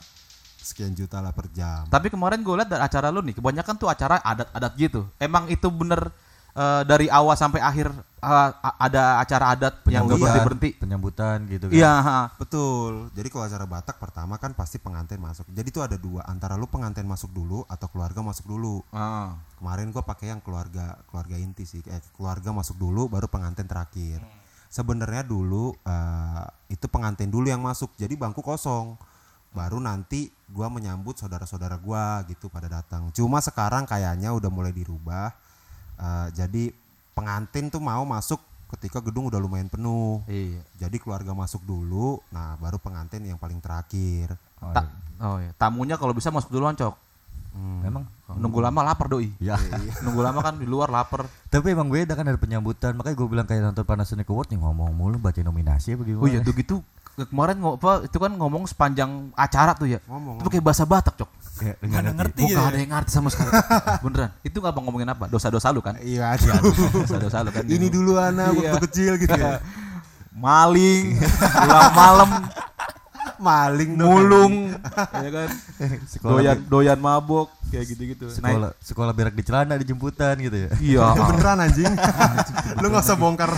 sekian 0.62 0.94
juta 0.94 1.20
lah 1.20 1.34
per 1.34 1.50
jam. 1.50 1.90
Tapi 1.90 2.14
kemarin 2.14 2.46
gue 2.46 2.54
lihat 2.54 2.70
dari 2.70 2.84
acara 2.86 3.10
lu 3.10 3.26
nih, 3.26 3.34
kebanyakan 3.34 3.76
tuh 3.76 3.90
acara 3.90 4.22
adat-adat 4.22 4.74
gitu. 4.78 5.10
Emang 5.18 5.50
itu 5.50 5.68
bener 5.74 6.14
eh, 6.54 6.84
dari 6.86 7.10
awal 7.10 7.34
sampai 7.34 7.60
akhir 7.60 7.90
a- 8.22 8.78
ada 8.78 9.18
acara 9.20 9.58
adat 9.58 9.82
yang 9.90 10.06
iya. 10.06 10.14
berhenti 10.14 10.40
berhenti. 10.46 10.70
Penyambutan 10.78 11.38
gitu 11.50 11.66
kan. 11.68 11.74
Iya. 11.74 11.94
Betul. 12.38 13.10
Jadi 13.18 13.28
kalau 13.34 13.44
acara 13.50 13.66
Batak 13.66 13.98
pertama 13.98 14.38
kan 14.38 14.54
pasti 14.54 14.78
pengantin 14.78 15.18
masuk. 15.18 15.50
Jadi 15.50 15.68
itu 15.74 15.82
ada 15.82 15.98
dua, 15.98 16.22
antara 16.30 16.54
lu 16.56 16.70
pengantin 16.70 17.10
masuk 17.10 17.34
dulu 17.34 17.66
atau 17.66 17.90
keluarga 17.90 18.22
masuk 18.22 18.46
dulu. 18.46 18.86
Ah. 18.94 19.34
Kemarin 19.58 19.90
gua 19.90 20.06
pakai 20.06 20.34
yang 20.34 20.42
keluarga 20.46 21.02
keluarga 21.10 21.36
inti 21.42 21.66
sih. 21.66 21.82
Eh, 21.90 22.02
keluarga 22.14 22.54
masuk 22.54 22.78
dulu 22.78 23.10
baru 23.10 23.26
pengantin 23.26 23.66
terakhir. 23.66 24.22
Sebenarnya 24.72 25.26
dulu 25.26 25.74
eh, 25.84 26.46
itu 26.72 26.86
pengantin 26.88 27.28
dulu 27.28 27.50
yang 27.50 27.60
masuk. 27.60 27.92
Jadi 27.98 28.14
bangku 28.14 28.46
kosong. 28.46 28.96
Baru 29.52 29.84
nanti 29.84 30.32
gua 30.48 30.72
menyambut 30.72 31.20
saudara-saudara 31.20 31.76
gua 31.80 32.24
gitu 32.28 32.48
pada 32.48 32.72
datang. 32.72 33.12
Cuma 33.12 33.44
sekarang 33.44 33.84
kayaknya 33.84 34.32
udah 34.32 34.48
mulai 34.48 34.72
dirubah. 34.72 35.32
Eh, 36.02 36.28
jadi 36.34 36.72
pengantin 37.12 37.68
tuh 37.68 37.84
mau 37.84 38.08
masuk 38.08 38.40
ketika 38.78 39.04
gedung 39.04 39.28
udah 39.28 39.38
lumayan 39.38 39.68
penuh. 39.68 40.24
Iya. 40.26 40.64
Jadi 40.80 40.98
keluarga 41.04 41.36
masuk 41.36 41.62
dulu, 41.68 42.24
nah 42.32 42.56
baru 42.56 42.80
pengantin 42.80 43.28
yang 43.28 43.36
paling 43.36 43.60
terakhir. 43.60 44.40
Ta- 44.62 44.88
oh 45.20 45.38
iya. 45.44 45.52
Tamunya 45.60 46.00
kalau 46.00 46.16
bisa 46.16 46.32
masuk 46.32 46.50
duluan, 46.50 46.74
Cok. 46.74 46.96
Hmm. 47.52 47.84
Memang. 47.84 48.04
Nunggu 48.32 48.64
lama 48.64 48.80
lapar 48.80 49.12
doi. 49.12 49.28
Ya. 49.44 49.60
Nunggu 50.08 50.24
lama 50.24 50.40
kan 50.40 50.56
di 50.56 50.64
luar 50.64 50.88
lapar. 50.88 51.28
Tapi 51.52 51.76
emang 51.76 51.92
beda 51.92 52.16
kan 52.16 52.24
ada 52.24 52.40
penyambutan. 52.40 52.96
Makanya 52.96 53.16
gue 53.20 53.28
bilang 53.28 53.44
kayak 53.44 53.62
nonton 53.68 53.84
Panasonic 53.84 54.28
Award 54.32 54.56
nih 54.56 54.60
ngomong 54.64 54.96
mulu 54.96 55.20
baca 55.20 55.36
nominasi 55.44 56.00
apa 56.00 56.08
gimana. 56.08 56.24
Oh 56.24 56.32
iya, 56.32 56.40
tuh 56.40 56.56
gitu 56.56 56.80
kemarin 57.26 57.58
apa 57.60 57.92
itu 58.04 58.18
kan 58.18 58.32
ngomong 58.32 58.64
sepanjang 58.66 59.12
acara 59.34 59.74
tuh 59.74 59.86
ya. 59.86 60.00
Ngomong, 60.06 60.40
Itu 60.40 60.50
kayak 60.50 60.64
bahasa 60.64 60.84
Batak, 60.84 61.14
Cok. 61.16 61.30
Kayak 61.58 61.76
Nggak 61.80 62.00
ada 62.00 62.12
ngerti 62.16 62.42
nggak 62.44 62.58
ya. 62.58 62.68
ada 62.68 62.78
yang 62.78 62.92
ngerti 62.92 63.12
sama 63.12 63.30
sekali. 63.30 63.50
Beneran. 64.04 64.30
Itu 64.42 64.58
ngapa 64.58 64.80
ngomongin 64.80 65.10
apa? 65.10 65.26
Dosa-dosa 65.28 65.70
lu 65.70 65.80
kan? 65.80 66.00
Iya, 66.00 66.34
ada. 66.34 66.58
Dosa-dosa 66.96 67.38
lu 67.42 67.52
kan. 67.52 67.64
Ini 67.64 67.88
dulu 67.88 68.16
anak 68.16 68.52
Iya. 68.52 68.72
waktu 68.72 68.78
kecil 68.86 69.14
gitu 69.18 69.34
ya. 69.34 69.62
maling, 70.32 71.20
pulang 71.38 71.92
malam, 71.94 72.30
Maling 73.38 73.92
dong. 73.94 74.06
mulung, 74.08 74.54
ya 75.26 75.30
kan, 75.30 75.50
Sekolah 76.06 76.34
doyan 76.36 76.58
doyan 76.66 77.00
mabok, 77.00 77.50
kayak 77.68 77.86
gitu-gitu. 77.90 78.30
Sekolah 78.30 78.70
sekolah 78.80 79.12
berak 79.12 79.34
di 79.34 79.42
celana 79.42 79.76
di 79.76 79.84
jemputan 79.84 80.38
gitu 80.38 80.56
ya. 80.56 80.70
iya. 80.80 81.06
Beneran 81.30 81.58
anjing. 81.60 81.90
Lu 82.78 82.88
nggak 82.88 83.02
usah 83.02 83.18
bongkar. 83.18 83.50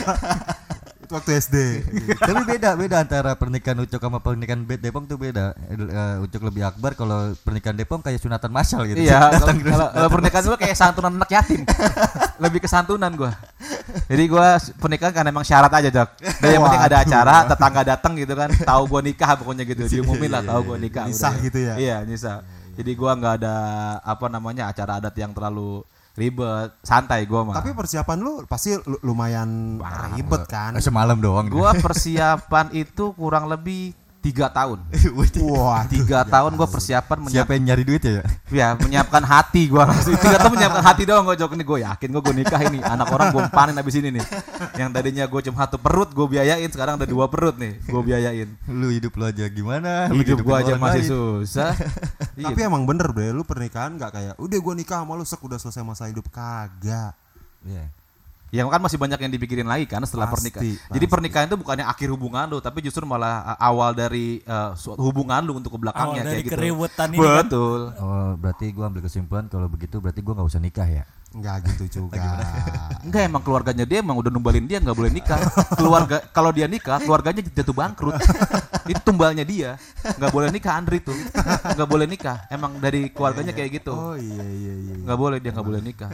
Itu 1.13 1.21
waktu 1.21 1.37
SD. 1.45 1.57
Tapi 2.25 2.41
beda 2.57 2.73
beda 2.73 2.95
antara 3.05 3.37
pernikahan 3.37 3.77
Ucok 3.85 4.01
sama 4.01 4.17
pernikahan 4.17 4.65
Bet 4.65 4.81
Depong 4.81 5.05
tuh 5.05 5.21
beda. 5.21 5.53
Eh, 5.69 6.25
Ucok 6.25 6.49
lebih 6.49 6.65
akbar 6.65 6.97
kalau 6.97 7.37
pernikahan 7.45 7.77
Depong 7.77 8.01
kayak 8.01 8.17
sunatan 8.17 8.49
massal 8.49 8.81
gitu. 8.89 8.97
Iya, 8.97 9.29
Datang 9.29 9.61
kalau 9.61 9.77
kalau- 9.77 9.91
kalau 9.93 10.09
pernikahan 10.09 10.43
gue 10.49 10.57
kayak 10.57 10.73
santunan 10.73 11.13
anak 11.13 11.29
yatim. 11.29 11.61
Lebih 12.43 12.65
ke 12.65 12.67
santunan 12.67 13.13
gua. 13.13 13.29
Jadi 14.09 14.23
gua 14.25 14.57
pernikahan 14.81 15.13
kan 15.13 15.23
emang 15.29 15.45
syarat 15.45 15.69
aja, 15.69 15.93
Jok. 15.93 16.09
Dan 16.41 16.49
yang 16.49 16.63
penting 16.65 16.81
ada 16.81 16.97
acara, 17.05 17.35
tetangga 17.45 17.81
datang 17.85 18.13
gitu 18.17 18.33
kan, 18.33 18.49
tahu 18.51 18.83
gua 18.89 19.01
nikah 19.05 19.37
pokoknya 19.37 19.63
gitu. 19.69 19.85
Diumumin 19.85 20.33
lah 20.33 20.41
tahu 20.41 20.73
gua 20.73 20.77
nikah. 20.81 21.05
Nyisah 21.05 21.29
udah. 21.29 21.45
gitu 21.45 21.59
ya? 21.61 21.73
Iya, 21.77 21.97
nyisa. 22.03 22.41
Jadi 22.73 22.91
gua 22.97 23.13
nggak 23.13 23.33
ada 23.45 23.55
apa 24.01 24.25
namanya 24.33 24.65
acara 24.65 24.97
adat 24.97 25.13
yang 25.13 25.29
terlalu 25.31 25.85
ribet, 26.13 26.69
santai 26.81 27.25
gua 27.25 27.41
mah. 27.41 27.55
Tapi 27.57 27.73
persiapan 27.73 28.17
lu 28.21 28.33
pasti 28.45 28.77
lu- 28.77 29.01
lumayan 29.01 29.81
ribet 30.13 30.45
kan. 30.45 30.77
Eh, 30.77 30.83
semalam 30.83 31.17
doang. 31.17 31.49
gua 31.49 31.73
persiapan 31.75 32.69
itu 32.71 33.13
kurang 33.13 33.49
lebih 33.49 33.97
tiga 34.23 34.47
tahun. 34.47 34.79
Wah, 35.51 35.83
Tiga 35.91 36.23
tahun 36.23 36.55
gua 36.55 36.65
persiapan 36.71 37.27
menyiapkan 37.27 37.43
Siapa 37.43 37.51
yang 37.59 37.63
nyari 37.67 37.83
duit 37.83 38.01
ya? 38.07 38.23
Ya 38.47 38.67
menyiapkan 38.79 39.19
hati 39.19 39.67
langsung 39.67 40.15
itu 40.15 40.23
kata 40.23 40.47
menyiapkan 40.47 40.83
hati 40.83 41.03
doang 41.03 41.27
gue 41.27 41.35
ini 41.35 41.63
gue 41.67 41.79
yakin 41.83 42.07
gue 42.07 42.21
gue 42.23 42.35
nikah 42.39 42.61
ini 42.63 42.79
anak 42.79 43.11
orang 43.11 43.35
gue 43.35 43.43
panen 43.51 43.75
abis 43.75 43.99
ini 43.99 44.15
nih 44.15 44.23
yang 44.79 44.89
tadinya 44.93 45.25
gue 45.27 45.41
cuma 45.43 45.65
satu 45.65 45.75
perut 45.81 46.13
gue 46.13 46.25
biayain 46.29 46.69
sekarang 46.71 46.95
ada 46.95 47.09
dua 47.09 47.27
perut 47.27 47.57
nih 47.59 47.81
gue 47.83 48.01
biayain 48.05 48.49
Lu 48.69 48.87
hidup 48.93 49.17
lu 49.19 49.25
aja 49.27 49.45
gimana? 49.49 50.07
Lu 50.13 50.21
hidup 50.23 50.39
gue 50.45 50.55
aja 50.55 50.77
masih 50.79 51.03
lain. 51.03 51.09
susah 51.09 51.73
Iya. 52.33 52.49
Tapi 52.49 52.61
emang 52.65 52.83
bener 52.89 53.13
bre, 53.13 53.29
lu 53.29 53.45
pernikahan 53.45 53.93
gak 53.93 54.11
kayak 54.17 54.35
udah 54.41 54.57
gua 54.57 54.73
nikah 54.73 55.05
sama 55.05 55.13
lu 55.13 55.21
sek 55.21 55.37
udah 55.37 55.61
selesai 55.61 55.85
masa 55.85 56.09
hidup 56.09 56.25
kagak. 56.33 57.13
Iya. 57.61 57.85
Yang 58.53 58.69
kan 58.69 58.77
masih 58.77 59.01
banyak 59.01 59.17
yang 59.17 59.33
dipikirin 59.33 59.65
lagi 59.65 59.89
kan 59.89 60.05
setelah 60.05 60.29
Pasti, 60.29 60.53
pernikahan 60.53 60.77
pasti. 60.77 60.93
jadi 60.93 61.05
pernikahan 61.09 61.45
itu 61.49 61.57
bukannya 61.57 61.85
akhir 61.89 62.07
hubungan 62.13 62.45
lu 62.53 62.61
tapi 62.61 62.85
justru 62.85 63.01
malah 63.01 63.57
uh, 63.57 63.57
awal 63.57 63.97
dari 63.97 64.45
uh, 64.45 64.77
suatu 64.77 65.01
hubungan 65.01 65.41
lu 65.41 65.57
untuk 65.57 65.73
ke 65.73 65.79
belakangnya 65.81 66.21
Awal 66.21 66.29
dari 66.29 66.35
kayak 66.37 66.45
gitu 66.45 66.57
keributan 66.61 67.07
ini 67.09 67.17
kan. 67.17 67.37
betul 67.49 67.81
Oh, 67.97 68.31
berarti 68.37 68.69
gua 68.75 68.93
ambil 68.93 69.01
kesimpulan 69.09 69.49
kalau 69.49 69.65
begitu 69.65 69.97
berarti 69.97 70.21
gua 70.21 70.37
nggak 70.37 70.49
usah 70.53 70.61
nikah 70.61 70.85
ya. 70.85 71.03
Enggak 71.33 71.65
gitu 71.65 72.05
juga. 72.05 72.21
Enggak 73.01 73.23
emang 73.31 73.41
keluarganya 73.41 73.85
dia 73.89 74.05
emang 74.05 74.21
udah 74.21 74.29
numbalin 74.29 74.69
dia 74.69 74.77
nggak 74.77 74.93
boleh 74.93 75.09
nikah. 75.09 75.39
Keluarga 75.73 76.21
kalau 76.29 76.53
dia 76.53 76.69
nikah 76.69 77.01
keluarganya 77.01 77.41
jatuh 77.41 77.73
bangkrut. 77.73 78.13
Itu 78.91 79.01
tumbalnya 79.01 79.41
dia. 79.41 79.81
nggak 80.05 80.29
boleh 80.29 80.53
nikah 80.53 80.77
Andri 80.77 81.01
tuh. 81.01 81.17
nggak 81.73 81.89
boleh 81.89 82.05
nikah. 82.05 82.45
Emang 82.53 82.77
dari 82.77 83.09
keluarganya 83.09 83.49
kayak 83.49 83.81
gitu. 83.81 83.93
Oh 83.97 84.13
iya 84.13 84.45
iya 84.45 84.73
iya. 84.77 84.93
iya. 84.93 85.05
nggak 85.09 85.17
boleh 85.17 85.37
dia 85.41 85.51
nggak 85.55 85.67
boleh 85.67 85.81
nikah. 85.81 86.11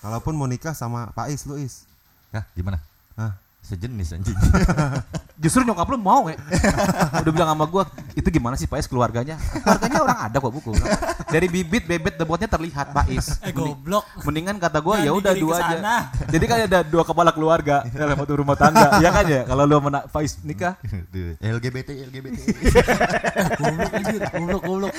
Kalaupun 0.00 0.32
mau 0.32 0.48
nikah 0.48 0.72
sama 0.72 1.12
Pak 1.12 1.28
Is 1.28 1.44
lu 1.44 1.60
Is. 1.60 1.84
Hah, 2.32 2.44
gimana? 2.56 2.80
Hah? 3.20 3.36
Sejenis 3.60 4.16
anjing. 4.16 4.32
Justru 5.44 5.60
nyokap 5.68 5.84
lu 5.92 6.00
mau 6.00 6.24
ya. 6.32 6.40
Udah 7.22 7.32
bilang 7.32 7.52
sama 7.52 7.64
gua, 7.68 7.84
itu 8.16 8.24
gimana 8.32 8.56
sih 8.56 8.64
Pak 8.64 8.80
Is 8.80 8.88
keluarganya? 8.88 9.36
Keluarganya 9.36 9.98
orang 10.00 10.18
ada 10.24 10.36
kok 10.40 10.52
buku. 10.56 10.72
Dari 11.28 11.46
bibit 11.52 11.84
bebet 11.84 12.16
debotnya 12.16 12.48
terlihat 12.48 12.96
Pak 12.96 13.06
Is. 13.12 13.28
Eh 13.44 13.52
goblok. 13.52 14.08
Mendingan 14.24 14.56
kata 14.56 14.80
gua 14.80 15.04
ya 15.04 15.12
udah 15.12 15.36
dua 15.36 15.54
aja. 15.60 16.08
Jadi 16.32 16.44
kan 16.48 16.56
ada 16.64 16.80
dua 16.80 17.04
kepala 17.04 17.36
keluarga 17.36 17.84
dalam 17.92 18.16
satu 18.16 18.40
rumah 18.40 18.56
tangga. 18.56 18.96
ya 19.04 19.12
kan 19.12 19.28
ya? 19.28 19.44
Kalau 19.44 19.68
lu 19.68 19.76
sama 19.76 19.88
nak 19.92 20.04
Faiz 20.08 20.40
nikah 20.40 20.80
LGBT 21.44 22.08
LGBT. 22.08 22.36
Goblok 23.60 23.92
anjir, 23.92 24.20
goblok 24.32 24.62
goblok. 24.64 24.92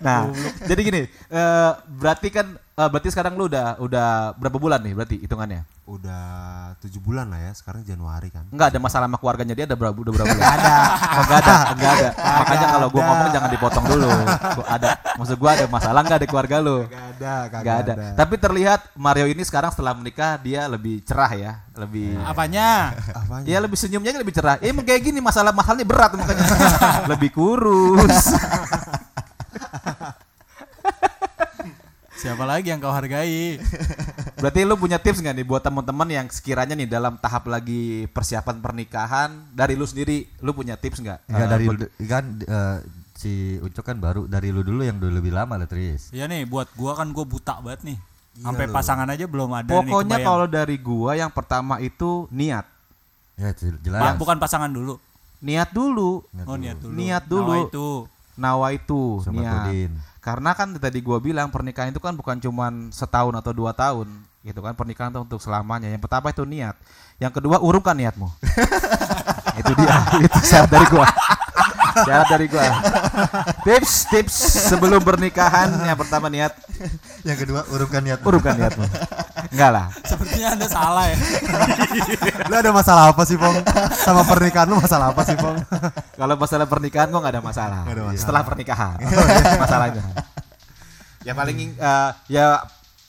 Nah, 0.00 0.32
jadi 0.64 0.80
gini, 0.80 1.02
eh, 1.08 1.72
berarti 2.00 2.28
kan 2.32 2.46
eh, 2.56 2.88
berarti 2.88 3.08
sekarang 3.12 3.36
lu 3.36 3.50
udah 3.50 3.76
udah 3.84 4.32
berapa 4.40 4.56
bulan 4.56 4.80
nih 4.80 4.94
berarti 4.96 5.16
hitungannya? 5.20 5.68
Udah 5.82 6.24
tujuh 6.80 7.02
bulan 7.02 7.28
lah 7.28 7.42
ya, 7.42 7.52
sekarang 7.52 7.84
Januari 7.84 8.32
kan. 8.32 8.48
Enggak 8.48 8.72
ada 8.72 8.78
masalah 8.80 9.10
sama 9.10 9.18
keluarganya 9.20 9.52
dia 9.52 9.66
ada 9.68 9.76
berapa 9.76 9.92
udah 9.92 10.12
berapa 10.14 10.30
bulan? 10.30 10.56
ada. 10.56 10.76
enggak 11.20 11.38
ada, 11.42 11.54
enggak 11.74 11.92
ada. 11.98 12.08
Makanya 12.16 12.66
kalau 12.70 12.86
gua 12.88 13.02
ngomong 13.02 13.28
jangan 13.34 13.50
dipotong 13.50 13.84
dulu. 13.90 14.08
Gua 14.56 14.66
ada. 14.70 14.88
Maksud 15.20 15.36
gua 15.36 15.50
ada 15.58 15.64
masalah 15.68 16.00
enggak 16.00 16.18
ada 16.22 16.28
keluarga 16.30 16.56
lu? 16.62 16.76
Gak 16.86 17.04
ada, 17.18 17.34
Enggak 17.50 17.76
ada. 17.84 17.92
Tapi 18.16 18.34
terlihat 18.40 18.80
Mario 18.96 19.26
ini 19.28 19.42
sekarang 19.44 19.70
setelah 19.74 19.92
menikah 19.92 20.38
dia 20.40 20.64
lebih 20.70 21.04
cerah 21.04 21.32
ya, 21.34 21.52
lebih 21.76 22.16
Apanya? 22.24 22.96
Apanya? 23.12 23.46
Ya 23.50 23.58
lebih 23.60 23.76
senyumnya 23.76 24.16
lebih 24.16 24.32
cerah. 24.32 24.56
Ya 24.62 24.72
emang 24.72 24.86
kayak 24.86 25.02
gini 25.02 25.20
masalah 25.20 25.52
masalahnya 25.52 25.84
berat 25.84 26.14
makanya. 26.16 26.46
lebih 27.12 27.30
kurus. 27.34 28.32
Siapa 32.22 32.46
lagi 32.46 32.70
yang 32.70 32.78
kau 32.78 32.94
hargai? 32.94 33.58
Berarti 34.38 34.62
lu 34.62 34.78
punya 34.78 35.02
tips 35.02 35.18
nggak 35.18 35.42
nih 35.42 35.46
buat 35.46 35.58
teman-teman 35.58 36.06
yang 36.06 36.26
sekiranya 36.30 36.78
nih 36.78 36.86
dalam 36.86 37.18
tahap 37.18 37.50
lagi 37.50 38.06
persiapan 38.14 38.62
pernikahan 38.62 39.50
dari 39.50 39.74
lu 39.74 39.82
sendiri, 39.82 40.30
lu 40.38 40.54
punya 40.54 40.78
tips 40.78 41.02
nggak? 41.02 41.18
Enggak 41.26 41.46
Eh, 41.46 41.50
dari 41.50 41.66
kan 42.06 42.24
eh, 42.38 42.78
si 43.18 43.58
Ucok 43.58 43.82
kan 43.82 43.96
baru 43.98 44.30
dari 44.30 44.54
lu 44.54 44.62
dulu 44.62 44.86
yang 44.86 45.02
dulu 45.02 45.18
lebih 45.18 45.34
lama 45.34 45.58
lah 45.58 45.66
Tris. 45.66 46.14
Iya 46.14 46.30
nih, 46.30 46.46
buat 46.46 46.70
gua 46.78 46.94
kan 46.94 47.10
gua 47.10 47.26
buta 47.26 47.58
banget 47.58 47.90
nih. 47.90 47.98
Iya 47.98 48.44
Sampai 48.46 48.64
loh. 48.70 48.74
pasangan 48.78 49.08
aja 49.10 49.24
belum 49.26 49.50
ada 49.50 49.66
nih. 49.66 49.74
Pokoknya 49.74 50.16
kalau 50.22 50.46
dari 50.46 50.76
gua 50.78 51.18
yang 51.18 51.32
pertama 51.34 51.82
itu 51.82 52.30
niat. 52.30 52.66
Ya 53.34 53.50
jelas. 53.56 54.14
bukan 54.14 54.38
pasangan 54.38 54.70
dulu. 54.70 54.94
Niat 55.42 55.74
dulu. 55.74 56.22
Oh 56.46 56.54
niat 56.54 56.78
dulu. 56.78 56.94
Niat 56.94 57.24
dulu. 57.26 57.50
Nawa 57.50 57.66
itu. 57.66 57.88
Nawa 58.36 58.72
itu 58.72 59.20
Sama 59.24 59.44
niat. 59.44 59.92
Karena 60.22 60.54
kan 60.54 60.72
tadi 60.78 61.02
gua 61.02 61.18
bilang 61.18 61.50
pernikahan 61.50 61.90
itu 61.90 61.98
kan 61.98 62.14
bukan 62.14 62.38
cuman 62.38 62.94
setahun 62.94 63.34
atau 63.36 63.52
dua 63.52 63.74
tahun 63.74 64.08
gitu 64.42 64.58
kan 64.58 64.74
pernikahan 64.74 65.10
itu 65.14 65.20
untuk 65.22 65.40
selamanya. 65.42 65.90
Yang 65.90 66.02
pertama 66.06 66.30
itu 66.30 66.42
niat. 66.46 66.74
Yang 67.18 67.42
kedua 67.42 67.58
urungkan 67.60 67.94
niatmu. 67.94 68.30
itu 69.60 69.72
dia. 69.78 69.96
itu 70.24 70.38
syarat 70.46 70.70
dari 70.70 70.86
gua. 70.88 71.06
Syarat 71.94 72.26
dari 72.28 72.46
gua. 72.48 72.64
Tips 73.62 73.92
tips 74.08 74.34
sebelum 74.68 75.00
pernikahan 75.00 75.68
yang 75.82 75.94
pertama 75.94 76.26
niat 76.26 76.52
Yang 77.22 77.38
kedua 77.46 77.60
urungkan 77.68 78.00
niat. 78.00 78.18
urungkan 78.22 78.56
niatmu. 78.56 78.84
Enggak 79.52 79.70
lah. 79.70 79.86
Sepertinya 80.02 80.48
anda 80.56 80.66
salah 80.66 81.04
ya. 81.12 81.16
Lu 82.50 82.54
ada 82.56 82.70
masalah 82.72 83.02
apa 83.12 83.22
sih, 83.22 83.36
Pong? 83.36 83.60
Sama 83.94 84.24
pernikahan 84.24 84.66
lu 84.66 84.76
masalah 84.76 85.12
apa 85.12 85.22
sih, 85.22 85.36
Pong? 85.36 85.56
Kalau 86.16 86.34
masalah 86.34 86.66
pernikahan 86.66 87.08
gua 87.12 87.20
nggak 87.22 87.34
ada 87.38 87.42
masalah. 87.44 87.80
Ada 87.84 88.00
masalah. 88.02 88.18
Setelah 88.18 88.42
pernikahan 88.42 88.96
masalahnya. 89.62 90.02
Ya 91.22 91.32
paling 91.32 91.78
eh, 91.78 92.10
ya 92.26 92.58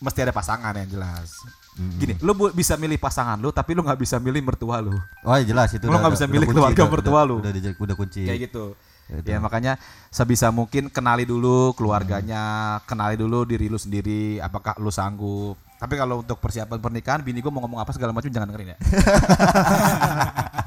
mesti 0.04 0.20
ada 0.20 0.36
pasangan 0.36 0.76
yang 0.76 0.90
jelas. 0.92 1.32
Gini, 1.74 2.14
lu 2.22 2.38
bu- 2.38 2.54
bisa 2.54 2.78
milih 2.78 3.02
pasangan 3.02 3.40
lu 3.42 3.50
tapi 3.50 3.74
lu 3.74 3.82
nggak 3.82 3.98
bisa 3.98 4.22
milih 4.22 4.46
mertua 4.46 4.78
lu. 4.78 4.94
Oh 5.26 5.34
ya 5.34 5.42
jelas 5.42 5.74
itu. 5.74 5.88
Lu 5.88 5.98
nggak 5.98 6.14
bisa 6.14 6.28
milih 6.30 6.46
keluarga 6.46 6.84
mertua 6.86 7.22
lu. 7.26 7.42
Udah, 7.42 7.50
udah, 7.50 7.74
udah 7.80 7.96
kunci. 7.98 8.28
Kayak 8.28 8.52
gitu. 8.52 8.76
Ya. 9.10 9.36
Ya 9.36 9.38
makanya 9.42 9.76
sebisa 10.08 10.54
mungkin 10.54 10.88
kenali 10.88 11.26
dulu 11.26 11.74
keluarganya, 11.74 12.78
kenali 12.86 13.18
dulu 13.20 13.44
diri 13.44 13.68
lu 13.68 13.76
sendiri, 13.76 14.38
apakah 14.40 14.78
lu 14.78 14.94
sanggup. 14.94 15.58
Tapi 15.76 16.00
kalau 16.00 16.24
untuk 16.24 16.40
persiapan 16.40 16.80
pernikahan, 16.80 17.20
bini 17.20 17.44
gua 17.44 17.52
mau 17.52 17.60
ngomong 17.68 17.84
apa 17.84 17.92
segala 17.92 18.16
macam 18.16 18.32
jangan 18.32 18.48
dengerin 18.54 18.72
ya. 18.72 18.78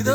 itu 0.00 0.12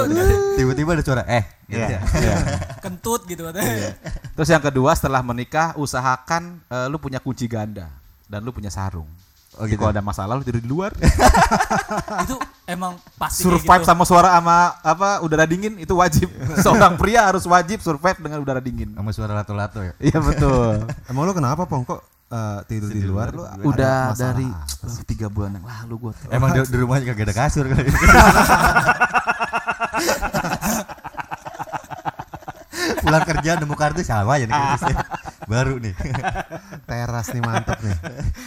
Tiba-tiba 0.57 0.89
ada 0.97 1.03
suara 1.05 1.23
eh. 1.29 1.45
gitu 1.69 1.81
Iya. 1.81 1.99
ya. 2.03 2.35
kentut 2.83 3.23
gitu 3.29 3.47
katanya. 3.47 3.95
Terus 4.35 4.49
yang 4.49 4.63
kedua 4.63 4.91
setelah 4.97 5.21
menikah 5.23 5.77
usahakan 5.77 6.59
eh, 6.67 6.87
lu 6.89 6.97
punya 6.97 7.21
kunci 7.21 7.45
ganda 7.45 7.87
dan 8.27 8.41
lu 8.43 8.51
punya 8.51 8.69
sarung. 8.73 9.07
Oh, 9.59 9.67
gitu. 9.67 9.83
kalau 9.83 9.91
ada 9.91 9.99
masalah 9.99 10.39
lu 10.39 10.47
tidur 10.47 10.63
di 10.63 10.71
luar. 10.71 10.95
itu 12.23 12.35
emang 12.63 12.95
pasti 13.19 13.43
kayak 13.43 13.59
survive 13.59 13.81
gitu. 13.83 13.89
sama 13.91 14.03
suara 14.07 14.29
sama 14.39 14.79
apa 14.79 15.19
udara 15.27 15.43
dingin 15.43 15.75
itu 15.75 15.91
wajib. 15.91 16.31
Seorang 16.63 16.95
pria 16.95 17.27
harus 17.27 17.43
wajib 17.43 17.83
survive 17.83 18.15
dengan 18.23 18.39
udara 18.39 18.63
dingin. 18.63 18.95
Sama 18.95 19.11
suara 19.11 19.35
lato-lato 19.35 19.83
ya. 19.83 19.93
Iya 19.99 20.23
betul. 20.23 20.87
Emang 21.11 21.27
lu 21.27 21.35
kenapa, 21.35 21.67
Pong? 21.67 21.83
Kok 21.83 21.99
eh, 22.31 22.59
tidur 22.65 22.89
di 22.89 23.03
luar 23.03 23.27
lu? 23.35 23.43
ada 23.43 23.61
Udah 23.61 23.97
masalah 24.15 24.33
dari 24.33 24.47
apa? 24.47 25.03
tiga 25.03 25.27
bulan 25.27 25.59
yang 25.59 25.65
lalu 25.67 25.95
gue. 26.07 26.13
Emang 26.31 26.49
di, 26.55 26.59
di 26.63 26.77
rumahnya 26.79 27.05
kagak 27.11 27.25
ada 27.27 27.35
kasur 27.35 27.65
kali. 27.67 27.91
Pulang 33.01 33.23
kerja 33.25 33.57
nemu 33.57 33.75
kartu 33.75 34.01
sama 34.05 34.37
ya 34.37 34.45
nih 34.47 34.55
kartusnya. 34.61 34.95
Baru 35.49 35.75
nih. 35.81 35.93
teras 36.87 37.27
nih 37.33 37.41
mantep 37.43 37.75
nih. 37.81 37.97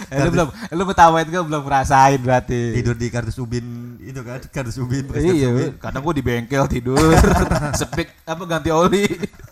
Eh, 0.08 0.20
lu 0.24 0.30
belum, 0.32 0.48
lu 0.72 0.82
ketawain 0.88 1.26
gue 1.28 1.42
belum 1.42 1.62
ngerasain 1.66 2.20
berarti. 2.22 2.72
Tidur 2.80 2.96
di 2.96 3.06
kardus 3.12 3.36
ubin 3.42 3.98
itu 4.00 4.20
kan, 4.24 4.40
kardus 4.48 4.78
ubin. 4.80 5.04
Iya, 5.12 5.48
ubin. 5.52 5.72
kadang 5.76 6.00
gue 6.00 6.14
di 6.16 6.24
bengkel 6.24 6.64
tidur, 6.70 7.12
sepik 7.80 8.08
apa 8.24 8.42
ganti 8.48 8.70
oli, 8.72 9.04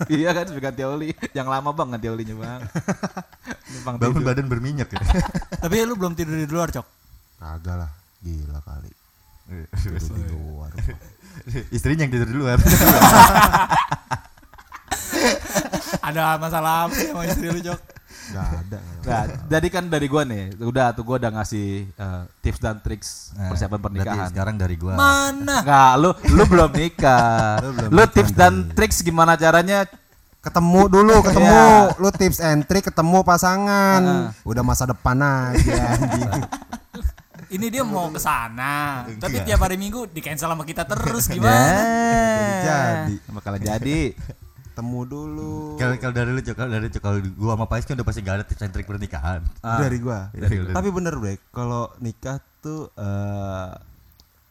iya 0.08 0.32
kan 0.32 0.44
sepik 0.48 0.64
ganti 0.64 0.82
oli, 0.86 1.10
yang 1.36 1.48
lama 1.48 1.72
bang 1.72 1.88
ganti 1.98 2.08
olinya 2.08 2.34
bang. 2.36 2.60
Numpang 3.72 3.94
Bangun 3.96 4.20
tidur. 4.20 4.28
badan 4.28 4.46
berminyak 4.46 4.88
ya. 4.88 5.00
Tapi 5.62 5.74
lu 5.82 5.96
belum 5.96 6.12
tidur 6.12 6.34
di 6.34 6.46
luar, 6.46 6.68
Cok. 6.68 6.86
Kagak 7.38 7.76
lah. 7.78 7.90
Gila 8.20 8.60
kali. 8.60 8.90
Tidur 9.74 10.18
di 10.18 10.24
luar. 10.28 10.70
Istrinya 11.76 12.04
yang 12.04 12.12
tidur 12.12 12.28
di 12.28 12.36
luar. 12.36 12.58
Ada 16.02 16.36
masalah 16.36 16.88
apa 16.88 16.94
sih 16.94 17.08
sama 17.08 17.24
istri 17.24 17.48
lu, 17.48 17.60
Jok? 17.62 17.80
Gak 18.32 18.48
ada. 18.48 18.78
Nah, 19.02 19.24
jadi 19.50 19.66
kan 19.68 19.84
dari 19.86 20.06
gua 20.06 20.22
nih, 20.22 20.54
udah 20.56 20.94
tuh 20.94 21.02
gua 21.02 21.18
udah 21.18 21.30
ngasih 21.34 21.90
eh, 21.90 22.22
tips 22.40 22.60
dan 22.60 22.78
triks 22.78 23.34
Nah, 23.34 23.50
persiapan 23.50 23.78
berarti 23.78 23.92
pernikahan. 23.98 24.28
sekarang 24.30 24.54
dari 24.56 24.76
gua. 24.78 24.94
Mana? 24.94 25.56
Enggak, 25.60 25.92
lu 25.98 26.10
lu 26.30 26.42
belum 26.46 26.70
nikah. 26.70 27.58
Lu 27.60 27.70
belum 27.74 27.90
lu 27.90 27.98
nikah, 27.98 28.14
tips 28.14 28.32
dan 28.32 28.52
triks 28.72 28.98
gimana 29.00 29.34
caranya? 29.34 29.84
Ketemu 30.42 30.82
dulu, 30.90 31.14
ketemu. 31.22 31.46
Iya. 31.46 31.94
Lu 32.02 32.08
tips 32.10 32.38
and 32.42 32.66
trick 32.66 32.82
ketemu 32.90 33.22
pasangan. 33.22 34.34
Udah 34.42 34.62
masa 34.66 34.90
depan 34.90 35.14
aja. 35.22 35.82
Ini 37.52 37.68
dia 37.68 37.84
mau 37.84 38.08
ke 38.08 38.16
sana, 38.16 39.04
tapi 39.20 39.44
tiap 39.44 39.60
hari 39.60 39.76
Minggu 39.76 40.08
di 40.08 40.24
cancel 40.24 40.48
sama 40.48 40.64
kita 40.64 40.88
terus 40.88 41.28
gimana? 41.28 41.84
Jadi. 42.64 43.14
Bakalan 43.28 43.60
jadi. 43.60 44.16
Ketemu 44.72 45.00
dulu. 45.04 45.76
Kalau 45.76 46.00
kalau 46.00 46.14
dari 46.16 46.32
lu 46.32 46.40
Cok, 46.40 46.56
kalau 46.56 46.70
dari 46.72 46.88
Cok, 46.88 47.02
kalau 47.04 47.20
gua 47.36 47.52
sama 47.60 47.66
Pais 47.68 47.84
kan 47.84 47.92
udah 48.00 48.08
pasti 48.08 48.24
gak 48.24 48.40
ada 48.40 48.44
tips 48.48 48.62
and 48.64 48.72
trick 48.72 48.88
pernikahan. 48.88 49.44
Ah. 49.60 49.84
Dari 49.84 50.00
gua. 50.00 50.32
Dari. 50.32 50.72
Tapi 50.72 50.88
bener 50.88 51.12
Brek, 51.20 51.44
kalau 51.52 51.92
nikah 52.00 52.40
tuh 52.64 52.88
eh 52.96 53.68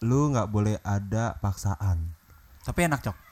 lu 0.05 0.29
nggak 0.29 0.45
boleh 0.53 0.77
ada 0.85 1.33
paksaan. 1.41 2.05
Tapi 2.61 2.79
enak, 2.85 3.01
Cok. 3.01 3.30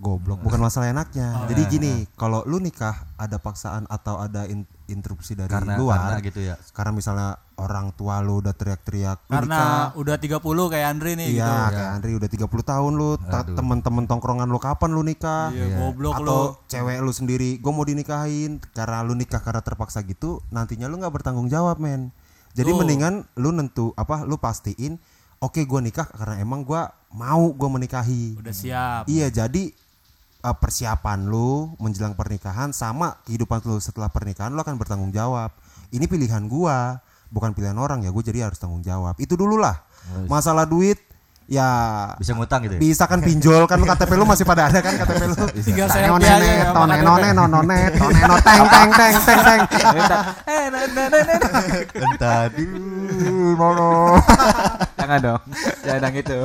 Goblok, 0.00 0.40
bukan 0.40 0.56
masalah 0.58 0.88
enaknya. 0.88 1.44
Jadi 1.44 1.62
gini, 1.68 1.92
kalau 2.16 2.40
lu 2.48 2.56
nikah 2.56 3.04
ada 3.14 3.36
paksaan 3.36 3.84
atau 3.84 4.16
ada 4.16 4.48
in- 4.48 4.64
interupsi 4.88 5.36
dari 5.36 5.52
Karena 5.52 5.76
luar, 5.76 6.16
karena 6.16 6.24
gitu 6.24 6.40
ya. 6.40 6.56
karena 6.72 6.90
misalnya 6.90 7.28
orang 7.54 7.92
tua 7.92 8.24
lu 8.24 8.40
udah 8.40 8.50
teriak-teriak, 8.50 9.28
lu 9.28 9.32
Karena 9.36 9.60
nikah. 9.60 10.00
udah 10.00 10.16
30 10.16 10.40
kayak 10.72 10.86
Andre 10.88 11.10
nih 11.14 11.28
Iya, 11.30 11.44
gitu. 11.44 11.76
kayak 11.76 11.90
Andri 11.92 12.12
udah 12.16 12.28
30 12.32 12.62
tahun 12.64 12.92
lu, 12.96 13.10
temen-temen 13.52 14.04
tongkrongan 14.08 14.48
lu 14.48 14.56
kapan 14.56 14.90
lu 14.90 15.04
nikah? 15.04 15.52
Iya, 15.52 15.66
goblok 15.76 16.16
lu. 16.16 16.24
Atau 16.24 16.42
cewek 16.64 16.96
lu 16.98 17.12
sendiri, 17.12 17.60
gue 17.60 17.70
mau 17.70 17.84
dinikahin 17.84 18.56
karena 18.72 19.04
lu 19.04 19.12
nikah 19.12 19.38
karena 19.38 19.60
terpaksa 19.60 20.00
gitu, 20.02 20.40
nantinya 20.48 20.88
lu 20.88 20.96
nggak 20.96 21.12
bertanggung 21.12 21.46
jawab 21.46 21.76
men. 21.76 22.08
Jadi 22.50 22.72
Tuh. 22.72 22.78
mendingan 22.80 23.28
lu 23.36 23.52
nentu 23.52 23.92
apa, 23.94 24.24
lu 24.24 24.34
pastiin, 24.34 24.96
oke 25.38 25.60
gua 25.62 25.78
nikah 25.78 26.08
karena 26.08 26.40
emang 26.40 26.64
gua 26.64 26.88
mau 27.12 27.52
gua 27.52 27.68
menikahi. 27.70 28.40
Udah 28.40 28.50
siap. 28.50 29.02
Iya, 29.06 29.28
jadi 29.28 29.70
uh, 30.42 30.56
persiapan 30.56 31.28
lu 31.28 31.72
menjelang 31.76 32.16
pernikahan 32.16 32.72
sama 32.72 33.20
kehidupan 33.28 33.60
lu 33.64 33.78
setelah 33.78 34.08
pernikahan 34.08 34.52
lu 34.52 34.60
akan 34.60 34.76
bertanggung 34.76 35.12
jawab. 35.12 35.52
Ini 35.90 36.06
pilihan 36.06 36.46
gua, 36.46 37.02
bukan 37.34 37.54
pilihan 37.54 37.76
orang 37.78 38.02
ya. 38.06 38.10
Gue 38.14 38.22
jadi 38.22 38.46
harus 38.46 38.58
tanggung 38.58 38.82
jawab. 38.82 39.18
Itu 39.18 39.34
dulu 39.34 39.58
lah. 39.58 39.82
Masalah 40.30 40.66
duit 40.66 40.98
ya 41.50 41.66
Bisa 42.14 42.30
ngutang 42.38 42.62
gitu 42.62 42.78
ya? 42.78 42.80
bisa 42.80 43.10
kan 43.10 43.18
pinjol 43.18 43.66
kan 43.66 43.82
lu 43.82 43.86
KTP 43.90 44.14
lu 44.14 44.22
masih 44.22 44.46
pada 44.46 44.70
ada 44.70 44.78
kan 44.78 44.94
KTP 44.94 45.22
lu. 45.26 45.34
Tinggal 45.66 45.90
aja 45.90 46.06
none, 46.06 46.22
none, 47.02 47.26
KTP. 47.26 47.34
nonone, 47.34 47.78
tone 47.98 48.20
no, 48.22 48.36
teng 48.38 48.62
teng 48.70 48.90
teng 48.94 49.14
teng 49.18 49.40
teng. 49.42 49.60
Eh, 50.46 50.70
nah, 50.70 50.86
nah, 52.22 52.46
Jangan 55.10 55.26
dong. 55.26 55.42
Jangan 55.82 56.02
yang 56.06 56.16
itu. 56.22 56.38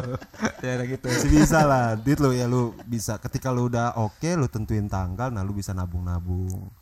Jangan 0.58 0.78
yang 0.82 0.92
itu. 0.98 1.06
Masih 1.06 1.30
bisa 1.30 1.60
lah, 1.70 1.94
duit 1.94 2.18
lu 2.18 2.34
ya 2.34 2.50
lu 2.50 2.74
bisa 2.90 3.22
ketika 3.22 3.54
lu 3.54 3.70
udah 3.70 3.94
oke 4.02 4.26
lu 4.34 4.50
tentuin 4.50 4.90
tanggal, 4.90 5.30
nah 5.30 5.46
lu 5.46 5.54
bisa 5.54 5.70
nabung-nabung. 5.78 6.74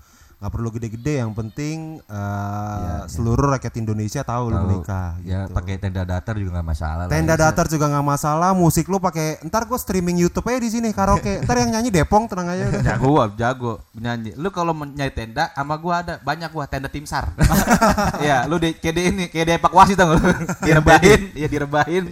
Nggak 0.44 0.60
perlu 0.60 0.70
gede-gede, 0.76 1.24
yang 1.24 1.32
penting 1.32 2.04
eh, 2.04 3.02
seluruh 3.08 3.56
rakyat 3.56 3.80
Indonesia 3.80 4.28
tahu 4.28 4.52
lu 4.52 4.60
menikah. 4.60 5.16
Ya 5.24 5.48
gitu. 5.48 5.56
pakai 5.56 5.80
tenda 5.80 6.04
datar 6.04 6.36
juga 6.36 6.60
nggak 6.60 6.68
masalah 6.68 7.08
lah. 7.08 7.12
Tenda 7.16 7.40
datar 7.40 7.72
juga 7.72 7.88
nggak 7.88 8.04
masalah, 8.04 8.52
musik 8.52 8.92
lu 8.92 9.00
pakai 9.00 9.40
ntar 9.48 9.64
gua 9.64 9.80
streaming 9.80 10.20
YouTube 10.20 10.44
aja 10.52 10.60
di 10.60 10.68
sini 10.68 10.92
karaoke. 10.92 11.40
Ntar 11.48 11.64
yang 11.64 11.80
nyanyi 11.80 11.96
Depong 11.96 12.28
tenang 12.28 12.52
aja. 12.52 12.76
Jago 12.76 13.08
gua, 13.08 13.32
jago 13.40 13.80
nyanyi. 13.96 14.36
Lu 14.36 14.52
kalau 14.52 14.76
nyari 14.76 15.16
tenda 15.16 15.48
sama 15.56 15.80
gua 15.80 16.04
ada 16.04 16.20
banyak 16.20 16.52
gua 16.52 16.68
tenda 16.68 16.92
tim 16.92 17.08
SAR. 17.08 17.32
Iya, 18.20 18.44
lu 18.52 18.60
di 18.60 18.76
kayak 18.76 18.96
di 19.00 19.02
ini, 19.08 19.26
kayak 19.32 19.46
di 19.48 19.54
evakuasi 19.64 19.96
tau 19.96 20.12
gak 20.12 20.20
lu? 20.20 20.28
Direbahin, 20.68 21.22
iya 21.39 21.48
direbahin. 21.48 22.12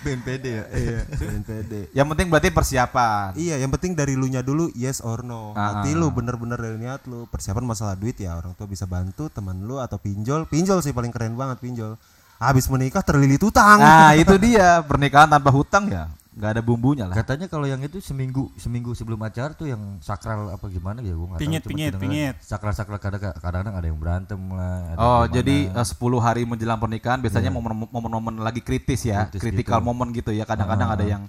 BNPD 0.00 0.44
ya. 0.48 0.64
Iya, 0.72 1.00
BNPD. 1.20 1.72
Yang 1.92 2.06
penting 2.14 2.26
berarti 2.32 2.48
persiapan. 2.52 3.36
Iya, 3.36 3.56
yang 3.60 3.70
penting 3.72 3.92
dari 3.96 4.14
lu 4.16 4.26
nya 4.26 4.40
dulu 4.40 4.68
yes 4.72 5.04
or 5.04 5.22
no. 5.24 5.52
Ah. 5.56 5.80
Nanti 5.80 5.92
lu 5.96 6.08
bener-bener 6.10 6.56
dari 6.56 6.76
niat 6.80 7.04
lu. 7.08 7.28
Persiapan 7.28 7.64
masalah 7.64 7.94
duit 7.96 8.16
ya 8.20 8.36
orang 8.36 8.56
tua 8.56 8.68
bisa 8.68 8.84
bantu 8.84 9.28
teman 9.28 9.64
lu 9.64 9.80
atau 9.80 9.96
pinjol. 9.96 10.48
Pinjol 10.48 10.80
sih 10.80 10.92
paling 10.92 11.12
keren 11.12 11.36
banget 11.36 11.60
pinjol. 11.60 11.96
Habis 12.40 12.72
menikah 12.72 13.04
terlilit 13.04 13.40
utang. 13.44 13.80
Nah, 13.80 14.16
itu 14.16 14.36
dia 14.48 14.80
pernikahan 14.84 15.28
tanpa 15.28 15.52
hutang 15.52 15.92
ya 15.92 16.08
nggak 16.30 16.50
ada 16.52 16.62
bumbunya 16.62 17.04
lah. 17.04 17.12
Katanya 17.12 17.46
kalau 17.46 17.66
yang 17.66 17.82
itu 17.82 17.98
seminggu 17.98 18.54
seminggu 18.54 18.94
sebelum 18.94 19.18
acara 19.18 19.50
tuh 19.50 19.66
yang 19.66 19.98
sakral 19.98 20.46
apa 20.48 20.62
gimana 20.66 21.00
ya 21.00 21.10
gua 21.10 21.26
nggak 21.26 21.38
tahu. 21.38 21.44
Pingit, 21.44 21.62
pingit, 21.64 21.92
pingit. 21.96 22.34
Sakral-sakral 22.38 22.96
kadang- 22.96 23.34
kadang-kadang 23.34 23.74
ada 23.74 23.86
yang 23.86 23.98
berantem 23.98 24.38
lah. 24.48 24.78
ada 24.88 24.96
Oh, 24.96 25.20
gimana. 25.20 25.34
jadi 25.34 25.56
eh, 25.72 25.86
10 25.86 25.98
hari 26.18 26.42
menjelang 26.44 26.78
pernikahan 26.78 27.18
biasanya 27.18 27.50
momen- 27.50 27.82
momen-momen 27.84 28.38
lagi 28.38 28.60
kritis 28.60 29.04
ya, 29.04 29.26
Kritis 29.26 29.42
critical 29.42 29.78
gitu. 29.78 29.84
moment 29.84 30.10
gitu 30.10 30.30
ya. 30.30 30.46
Kadang-kadang 30.46 30.88
ada 30.88 31.04
yang 31.04 31.22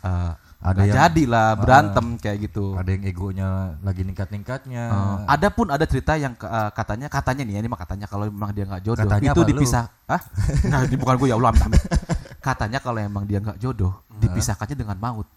eh, 0.00 0.32
Ada 0.56 0.82
yang- 0.82 0.96
jadi 0.98 1.22
lah 1.28 1.48
berantem 1.54 2.06
kayak 2.16 2.48
gitu. 2.48 2.74
ada 2.74 2.88
yang 2.88 3.04
egonya 3.04 3.48
lagi 3.80 4.02
ningkat-ningkatnya. 4.02 4.84
Eh, 4.88 5.16
ada 5.28 5.48
pun 5.52 5.68
ada 5.68 5.84
cerita 5.84 6.16
yang 6.16 6.32
eh, 6.32 6.70
katanya 6.72 7.06
katanya 7.06 7.44
nih 7.44 7.54
ya, 7.54 7.60
ini 7.60 7.68
mah 7.68 7.78
katanya 7.78 8.08
kalau 8.08 8.24
memang 8.24 8.50
dia 8.50 8.64
nggak 8.64 8.82
jodoh 8.82 9.04
Katanya 9.04 9.30
itu 9.30 9.40
lu? 9.42 9.48
dipisah. 9.52 9.84
Hah? 10.08 10.20
Nah, 10.72 10.80
ini 10.82 10.96
bukan 10.96 11.20
gue 11.20 11.28
ya 11.28 11.36
Allah. 11.36 11.52
Katanya 12.40 12.78
kalau 12.78 12.98
emang 13.00 13.24
dia 13.24 13.38
nggak 13.42 13.58
jodoh 13.58 13.92
dipisahkannya 14.18 14.76
dengan 14.76 14.96
maut. 14.98 15.28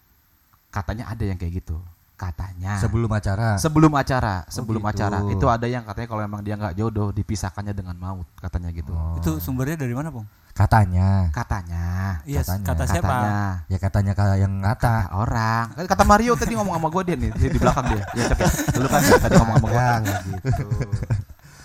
Katanya 0.70 1.10
ada 1.10 1.24
yang 1.26 1.36
kayak 1.36 1.62
gitu. 1.64 1.76
Katanya. 2.20 2.76
Sebelum 2.76 3.08
acara. 3.08 3.56
sebelum 3.56 3.92
acara, 3.96 4.44
sebelum 4.52 4.84
gitu. 4.84 4.92
acara 4.92 5.18
itu 5.32 5.46
ada 5.48 5.64
yang 5.64 5.82
katanya 5.88 6.08
kalau 6.12 6.22
emang 6.22 6.44
dia 6.44 6.52
nggak 6.52 6.76
jodoh 6.76 7.08
dipisahkannya 7.16 7.72
dengan 7.72 7.96
maut 7.96 8.28
katanya 8.36 8.68
gitu. 8.76 8.92
Itu 9.16 9.40
sumbernya 9.40 9.80
dari 9.80 9.96
mana, 9.96 10.12
Bang? 10.12 10.28
Katanya. 10.52 11.32
Katanya. 11.32 11.84
Iya, 12.28 12.44
Katanya. 12.44 12.66
kata 12.68 12.84
siapa? 12.84 13.08
Katanya. 13.08 13.40
Ya 13.70 13.78
katanya 13.80 14.12
kayak 14.12 14.36
yang 14.44 14.52
ngata. 14.60 14.94
Kata 15.08 15.14
orang. 15.16 15.64
Kata 15.88 16.04
Mario 16.04 16.32
tadi 16.36 16.52
ngomong 16.58 16.74
sama 16.76 16.88
gue 16.92 17.02
dia 17.08 17.16
nih 17.16 17.30
di 17.32 17.58
belakang 17.58 17.86
dia. 17.88 18.04
Ya 18.12 18.24
Cok, 18.28 18.38
ya. 18.44 18.50
Lu 18.76 18.88
kan 18.90 19.00
tadi 19.00 19.34
ngomong 19.40 19.56
sama 19.56 19.68
gue. 19.70 19.80
Ya 19.80 20.16
gitu. 20.20 20.64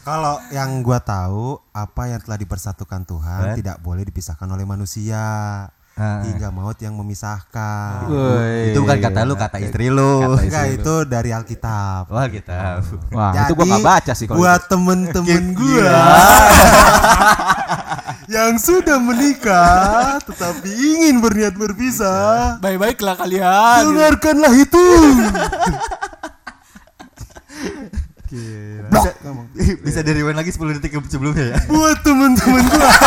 Kalau 0.06 0.38
yang 0.50 0.80
gua 0.80 1.02
tahu 1.02 1.58
apa 1.74 2.08
yang 2.08 2.22
telah 2.22 2.38
dipersatukan 2.38 3.02
Tuhan 3.04 3.42
Eh? 3.52 3.56
tidak 3.58 3.82
boleh 3.82 4.04
dipisahkan 4.04 4.46
oleh 4.46 4.62
manusia. 4.62 5.18
Ah. 5.96 6.20
Hingga 6.22 6.52
maut 6.52 6.76
yang 6.76 6.94
memisahkan. 6.94 8.06
Woi. 8.06 8.70
Itu 8.70 8.84
bukan 8.84 9.00
kata 9.00 9.24
lu, 9.24 9.34
kata 9.34 9.58
istri 9.58 9.88
lu. 9.88 10.36
Kata 10.36 10.44
Enggak 10.44 10.66
itu 10.76 10.94
dari 11.08 11.32
Alkitab. 11.32 12.12
Wah, 12.12 12.28
kita. 12.28 12.84
Wah, 13.10 13.32
itu 13.34 13.56
gua 13.56 13.66
nggak 13.66 13.82
baca 13.82 14.12
sih 14.12 14.28
kalau 14.28 14.38
buat 14.38 14.62
temen-temen 14.68 15.56
gua 15.56 15.96
yang 18.36 18.58
sudah 18.58 18.98
menikah 18.98 20.18
tetapi 20.20 20.68
ingin 20.68 21.22
berniat 21.22 21.54
berpisah, 21.54 22.58
Baik-baiklah 22.60 23.16
kalian. 23.16 23.80
dengarkanlah 23.88 24.52
itu. 24.52 24.86
Bisa, 28.92 29.10
ngomong. 29.26 29.46
Bisa 29.86 30.00
dari 30.04 30.22
lagi 30.22 30.52
10 30.52 30.78
detik 30.80 30.98
sebelumnya 31.08 31.56
ya. 31.56 31.58
buat 31.72 32.00
temen-temen 32.04 32.64
gua 32.68 32.90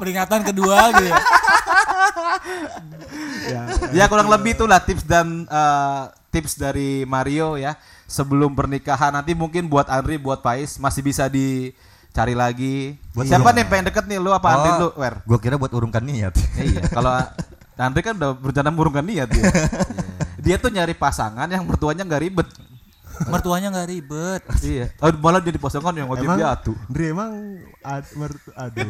Peringatan 0.00 0.40
kedua 0.48 0.96
gitu 0.96 1.12
ya. 1.12 1.20
Ya 3.92 4.04
kurang 4.08 4.32
lebih 4.32 4.56
itulah 4.56 4.80
tips 4.80 5.04
dan 5.04 5.44
eh, 5.44 6.02
tips 6.32 6.56
dari 6.56 7.04
Mario 7.04 7.60
ya 7.60 7.76
sebelum 8.10 8.56
pernikahan 8.56 9.14
nanti 9.14 9.36
mungkin 9.36 9.70
buat 9.70 9.86
Andri 9.86 10.18
buat 10.18 10.42
Pais 10.42 10.80
masih 10.80 11.04
bisa 11.04 11.28
dicari 11.30 12.34
lagi. 12.34 12.96
Siapa 13.12 13.52
nih 13.54 13.68
pengen 13.68 13.92
deket 13.92 14.08
nih 14.08 14.18
lu 14.18 14.32
apa 14.32 14.48
Andri 14.56 14.70
lu? 14.80 14.88
Wer? 14.96 15.14
Gua 15.28 15.38
kira 15.38 15.60
buat 15.60 15.70
urungkan 15.70 16.02
niat. 16.02 16.34
Ya 16.56 16.64
iya, 16.64 16.82
kalau 16.88 17.12
Andri 17.86 18.00
kan 18.04 18.16
udah 18.16 18.32
berencana 18.36 18.68
mengurungkan 18.68 19.04
niat 19.04 19.28
dia. 19.30 19.48
dia 20.40 20.56
tuh 20.56 20.72
nyari 20.72 20.92
pasangan 20.96 21.48
yang 21.48 21.64
mertuanya 21.64 22.04
nggak 22.04 22.22
ribet. 22.24 22.48
Mertuanya 23.20 23.68
nggak 23.68 23.88
ribet. 23.88 24.40
iya. 24.64 24.86
Oh, 24.98 25.12
malah 25.20 25.40
jadi 25.40 25.56
pasangan 25.56 25.92
yang 25.92 26.08
wajib 26.08 26.24
emang 26.24 26.38
diatu. 26.38 26.72
Dri 26.88 27.12
emang 27.12 27.30
ad, 27.80 28.04
mertu, 28.16 28.48
aduh 28.64 28.88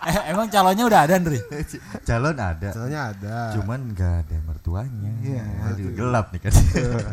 Eh, 0.00 0.16
emang 0.32 0.48
calonnya 0.48 0.84
udah 0.84 1.00
ada, 1.04 1.12
Andri? 1.14 1.38
Calon 2.08 2.36
ada. 2.36 2.68
soalnya 2.72 3.00
ada 3.12 3.52
Cuman 3.52 3.92
nggak 3.92 4.12
ada 4.24 4.36
mertuanya. 4.42 5.12
Iya, 5.20 5.44
Aduh, 5.68 5.92
gelap 5.92 6.26
nih 6.32 6.40
kan. 6.40 6.52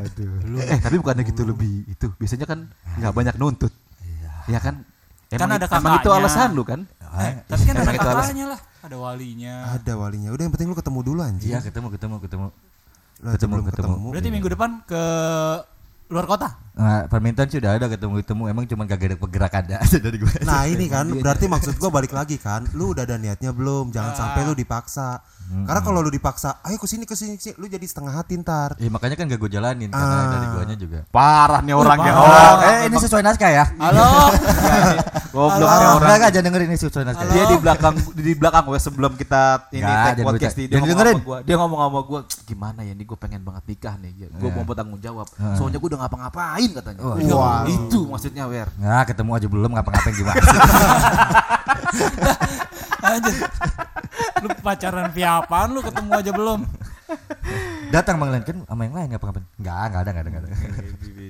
aduh 0.04 0.60
Eh, 0.64 0.80
tapi 0.80 0.96
bukannya 0.98 1.24
gitu 1.24 1.44
lebih 1.44 1.84
itu. 1.86 2.08
Biasanya 2.16 2.48
kan 2.48 2.68
nggak 2.98 3.14
banyak 3.14 3.36
nuntut. 3.36 3.72
Iya 4.48 4.60
kan? 4.60 4.84
Kan 5.28 5.48
ada 5.52 5.68
emang 5.68 6.00
itu 6.00 6.08
kakaknya. 6.08 6.24
alasan 6.24 6.50
lu 6.56 6.64
kan? 6.64 6.88
Eh, 7.20 7.34
tapi 7.44 7.62
kan 7.68 7.76
ada 7.76 7.84
Emang 7.84 7.96
kakaknya 8.00 8.46
lah. 8.56 8.60
Ada 8.88 8.96
walinya. 8.96 9.54
ada 9.76 9.94
walinya 10.00 10.30
udah 10.32 10.44
yang 10.48 10.54
penting 10.56 10.72
lu 10.72 10.78
ketemu 10.80 11.00
dulu 11.04 11.20
anjing 11.20 11.52
Iya, 11.52 11.60
ketemu 11.60 11.88
ketemu 11.92 12.16
ketemu. 12.24 12.48
Lu 13.18 13.28
aja 13.34 13.38
ketemu, 13.38 13.54
belum 13.58 13.66
ketemu. 13.70 13.88
ketemu 13.98 14.08
Berarti 14.14 14.30
minggu 14.30 14.50
depan 14.54 14.70
ke 14.86 15.04
luar 16.14 16.26
kota? 16.30 16.67
Nah, 16.78 17.06
permintaan 17.06 17.48
sih 17.48 17.58
udah 17.58 17.74
ada 17.74 17.86
ketemu-ketemu 17.88 18.44
emang 18.48 18.64
cuman 18.64 18.86
kagak 18.86 19.08
ada 19.08 19.18
pergerakan 19.18 19.62
ada 19.66 19.76
aja 19.84 19.98
dari 19.98 20.18
gue. 20.18 20.30
Nah 20.42 20.64
ini 20.64 20.86
kan 20.86 21.10
berarti 21.12 21.46
maksud 21.46 21.74
gua 21.76 21.90
balik 21.90 22.12
lagi 22.12 22.38
kan, 22.38 22.70
lu 22.72 22.94
udah 22.94 23.02
ada 23.02 23.18
niatnya 23.18 23.50
belum? 23.50 23.90
Jangan 23.90 24.14
sampai 24.14 24.42
lu 24.44 24.54
dipaksa. 24.54 25.20
Karena 25.48 25.80
kalau 25.80 26.00
lu 26.00 26.12
dipaksa, 26.12 26.60
ayo 26.62 26.76
ke 26.76 26.86
sini 26.86 27.04
ke 27.04 27.16
sini 27.16 27.34
ke 27.34 27.42
sini, 27.42 27.56
lu 27.56 27.66
jadi 27.66 27.82
setengah 27.82 28.14
hati 28.14 28.36
ntar. 28.38 28.76
Iya 28.76 28.92
makanya 28.92 29.16
kan 29.16 29.26
gak 29.26 29.40
gue 29.40 29.48
jalanin 29.50 29.88
karena 29.88 30.04
Ah. 30.20 30.28
dari 30.30 30.48
guanya 30.52 30.76
juga. 30.76 31.00
Parah 31.08 31.62
nih 31.62 31.72
orangnya. 31.72 32.14
Oh, 32.14 32.28
Oh, 32.28 32.56
eh 32.62 32.78
ini 32.86 32.96
sesuai 32.98 33.24
naskah 33.24 33.48
ya? 33.50 33.66
Halo. 33.74 34.08
goblok 35.32 35.64
Oh, 35.64 35.72
nih 35.72 35.88
orang. 35.88 35.98
enggak 35.98 36.16
enggak 36.18 36.32
jangan 36.32 36.46
dengerin 36.46 36.68
ini 36.68 36.78
sesuai 36.78 37.04
naskah. 37.06 37.26
Dia 37.28 37.44
di 37.46 37.58
belakang 37.58 37.96
di 38.14 38.34
belakang 38.36 38.64
gue 38.66 38.80
sebelum 38.82 39.12
kita 39.14 39.42
ini 39.72 39.88
take 39.88 40.22
podcast 40.22 40.56
dia 40.58 40.68
dengerin. 40.68 41.16
sama 41.16 41.24
gua. 41.24 41.38
Dia 41.42 41.56
ngomong 41.56 41.80
sama 41.80 42.00
gue 42.04 42.20
gimana 42.46 42.80
ya 42.82 42.92
ini 42.92 43.04
gue 43.04 43.18
pengen 43.18 43.42
banget 43.42 43.64
nikah 43.66 43.96
nih. 43.98 44.12
Gue 44.30 44.50
mau 44.52 44.64
bertanggung 44.64 45.00
jawab. 45.00 45.28
Soalnya 45.56 45.80
gue 45.80 45.90
udah 45.90 46.00
ngapa-ngapain 46.04 46.67
katanya. 46.76 47.00
Wah. 47.36 47.64
Itu 47.68 48.08
maksudnya 48.08 48.44
Wer. 48.50 48.68
Nah, 48.80 49.04
ketemu 49.08 49.32
aja 49.38 49.48
belum 49.48 49.72
ngapa-ngapain 49.76 50.16
gimana? 50.16 50.42
Anjir. 53.08 53.36
Lu 54.44 54.48
pacaran 54.62 55.08
via 55.14 55.40
apaan 55.42 55.70
lu 55.74 55.82
ketemu 55.82 56.10
aja 56.14 56.32
belum? 56.34 56.60
Datang 57.88 58.20
Bang 58.20 58.36
Len 58.36 58.44
kan 58.44 58.58
sama 58.68 58.82
yang 58.84 58.96
lain 59.00 59.08
ngapa-ngapain? 59.16 59.46
Enggak, 59.56 59.84
enggak 59.88 60.02
ada, 60.02 60.10
enggak 60.12 60.24
ada, 60.24 60.30
enggak 60.30 60.44
ada. 60.44 60.50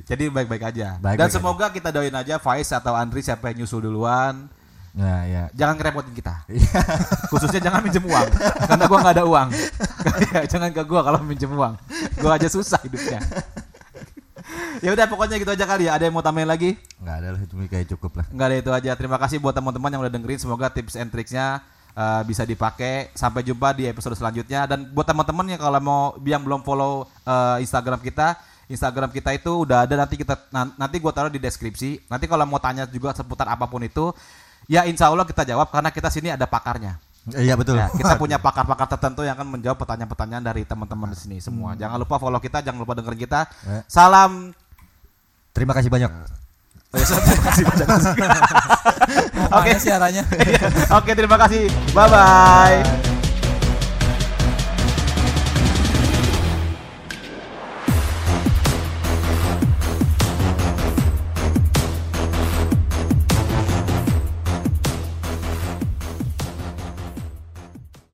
Jadi 0.08 0.24
baik-baik 0.32 0.64
aja. 0.74 0.88
Baik-baik 0.98 1.20
Dan 1.20 1.28
aja. 1.30 1.36
semoga 1.38 1.66
kita 1.70 1.90
doain 1.94 2.16
aja 2.16 2.36
Faiz 2.42 2.70
atau 2.74 2.98
Andri 2.98 3.22
siapa 3.22 3.54
yang 3.54 3.62
nyusul 3.64 3.86
duluan. 3.86 4.50
Nah, 4.98 5.30
ya. 5.30 5.44
Jangan 5.54 5.78
ngerepotin 5.78 6.14
kita. 6.18 6.34
Khususnya 7.30 7.62
jangan 7.62 7.86
minjem 7.86 8.02
uang. 8.02 8.28
Karena 8.66 8.84
gua 8.90 8.98
nggak 9.06 9.16
ada 9.22 9.26
uang. 9.30 9.50
Ya, 10.34 10.42
jangan 10.50 10.74
ke 10.74 10.82
gua 10.88 11.06
kalau 11.06 11.22
minjem 11.22 11.52
uang. 11.54 11.78
Gua 12.18 12.40
aja 12.40 12.50
susah 12.50 12.82
hidupnya. 12.82 13.22
Ya 14.84 14.90
udah 14.94 15.06
pokoknya 15.10 15.36
gitu 15.42 15.52
aja 15.52 15.66
kali 15.66 15.88
ya. 15.88 15.98
Ada 15.98 16.08
yang 16.10 16.16
mau 16.16 16.26
tambahin 16.26 16.50
lagi? 16.50 16.78
Enggak 17.02 17.16
ada 17.24 17.28
lah, 17.34 17.42
cuma 17.48 17.64
kayak 17.66 17.88
cukup 17.96 18.22
lah. 18.22 18.26
Enggak 18.30 18.48
ada 18.52 18.56
itu 18.60 18.72
aja. 18.72 18.92
Terima 18.94 19.18
kasih 19.18 19.38
buat 19.42 19.56
teman-teman 19.56 19.90
yang 19.94 20.02
udah 20.06 20.14
dengerin. 20.14 20.40
Semoga 20.40 20.68
tips 20.70 20.96
and 20.96 21.10
tricksnya 21.10 21.66
uh, 21.98 22.22
bisa 22.28 22.46
dipakai. 22.46 23.10
Sampai 23.16 23.42
jumpa 23.42 23.74
di 23.74 23.90
episode 23.90 24.14
selanjutnya. 24.14 24.70
Dan 24.70 24.90
buat 24.92 25.08
teman-teman 25.08 25.46
yang 25.56 25.62
kalau 25.62 25.80
mau 25.82 26.02
yang 26.26 26.44
belum 26.46 26.62
follow 26.62 27.08
uh, 27.26 27.58
Instagram 27.64 28.00
kita, 28.04 28.38
Instagram 28.68 29.10
kita 29.16 29.32
itu 29.32 29.64
udah 29.64 29.88
ada 29.88 29.96
nanti 29.96 30.20
kita 30.20 30.36
nan- 30.52 30.76
nanti 30.76 31.00
gua 31.00 31.16
taruh 31.16 31.32
di 31.32 31.40
deskripsi. 31.40 32.12
Nanti 32.12 32.28
kalau 32.28 32.44
mau 32.44 32.60
tanya 32.60 32.84
juga 32.84 33.16
seputar 33.16 33.48
apa 33.48 33.64
pun 33.66 33.80
itu, 33.80 34.12
ya 34.68 34.84
insya 34.84 35.08
Allah 35.08 35.24
kita 35.24 35.48
jawab 35.48 35.72
karena 35.72 35.90
kita 35.90 36.12
sini 36.12 36.36
ada 36.36 36.44
pakarnya. 36.44 37.00
Iya 37.36 37.60
betul. 37.60 37.76
Ya, 37.76 37.92
kita 37.92 38.16
punya 38.22 38.40
pakar-pakar 38.40 38.88
tertentu 38.88 39.28
yang 39.28 39.36
akan 39.36 39.60
menjawab 39.60 39.76
pertanyaan-pertanyaan 39.84 40.44
dari 40.44 40.64
teman-teman 40.64 41.12
di 41.12 41.18
sini 41.20 41.38
semua. 41.44 41.76
Jangan 41.76 42.00
lupa 42.00 42.16
follow 42.16 42.40
kita, 42.40 42.64
jangan 42.64 42.80
lupa 42.80 42.96
dengerin 42.96 43.20
kita. 43.20 43.40
Eh. 43.68 43.84
Salam. 43.92 44.56
Terima 45.52 45.74
kasih 45.76 45.92
banyak. 45.92 46.12
Oh, 46.88 46.96
ya, 46.96 47.04
terima 47.04 47.44
kasih 47.52 47.64
banyak. 47.68 47.88
Oke. 49.60 49.72
Sih 49.76 49.92
arahnya? 49.92 50.24
Oke, 51.02 51.12
terima 51.18 51.36
kasih. 51.36 51.68
Bye 51.92 52.08
bye. 52.08 53.17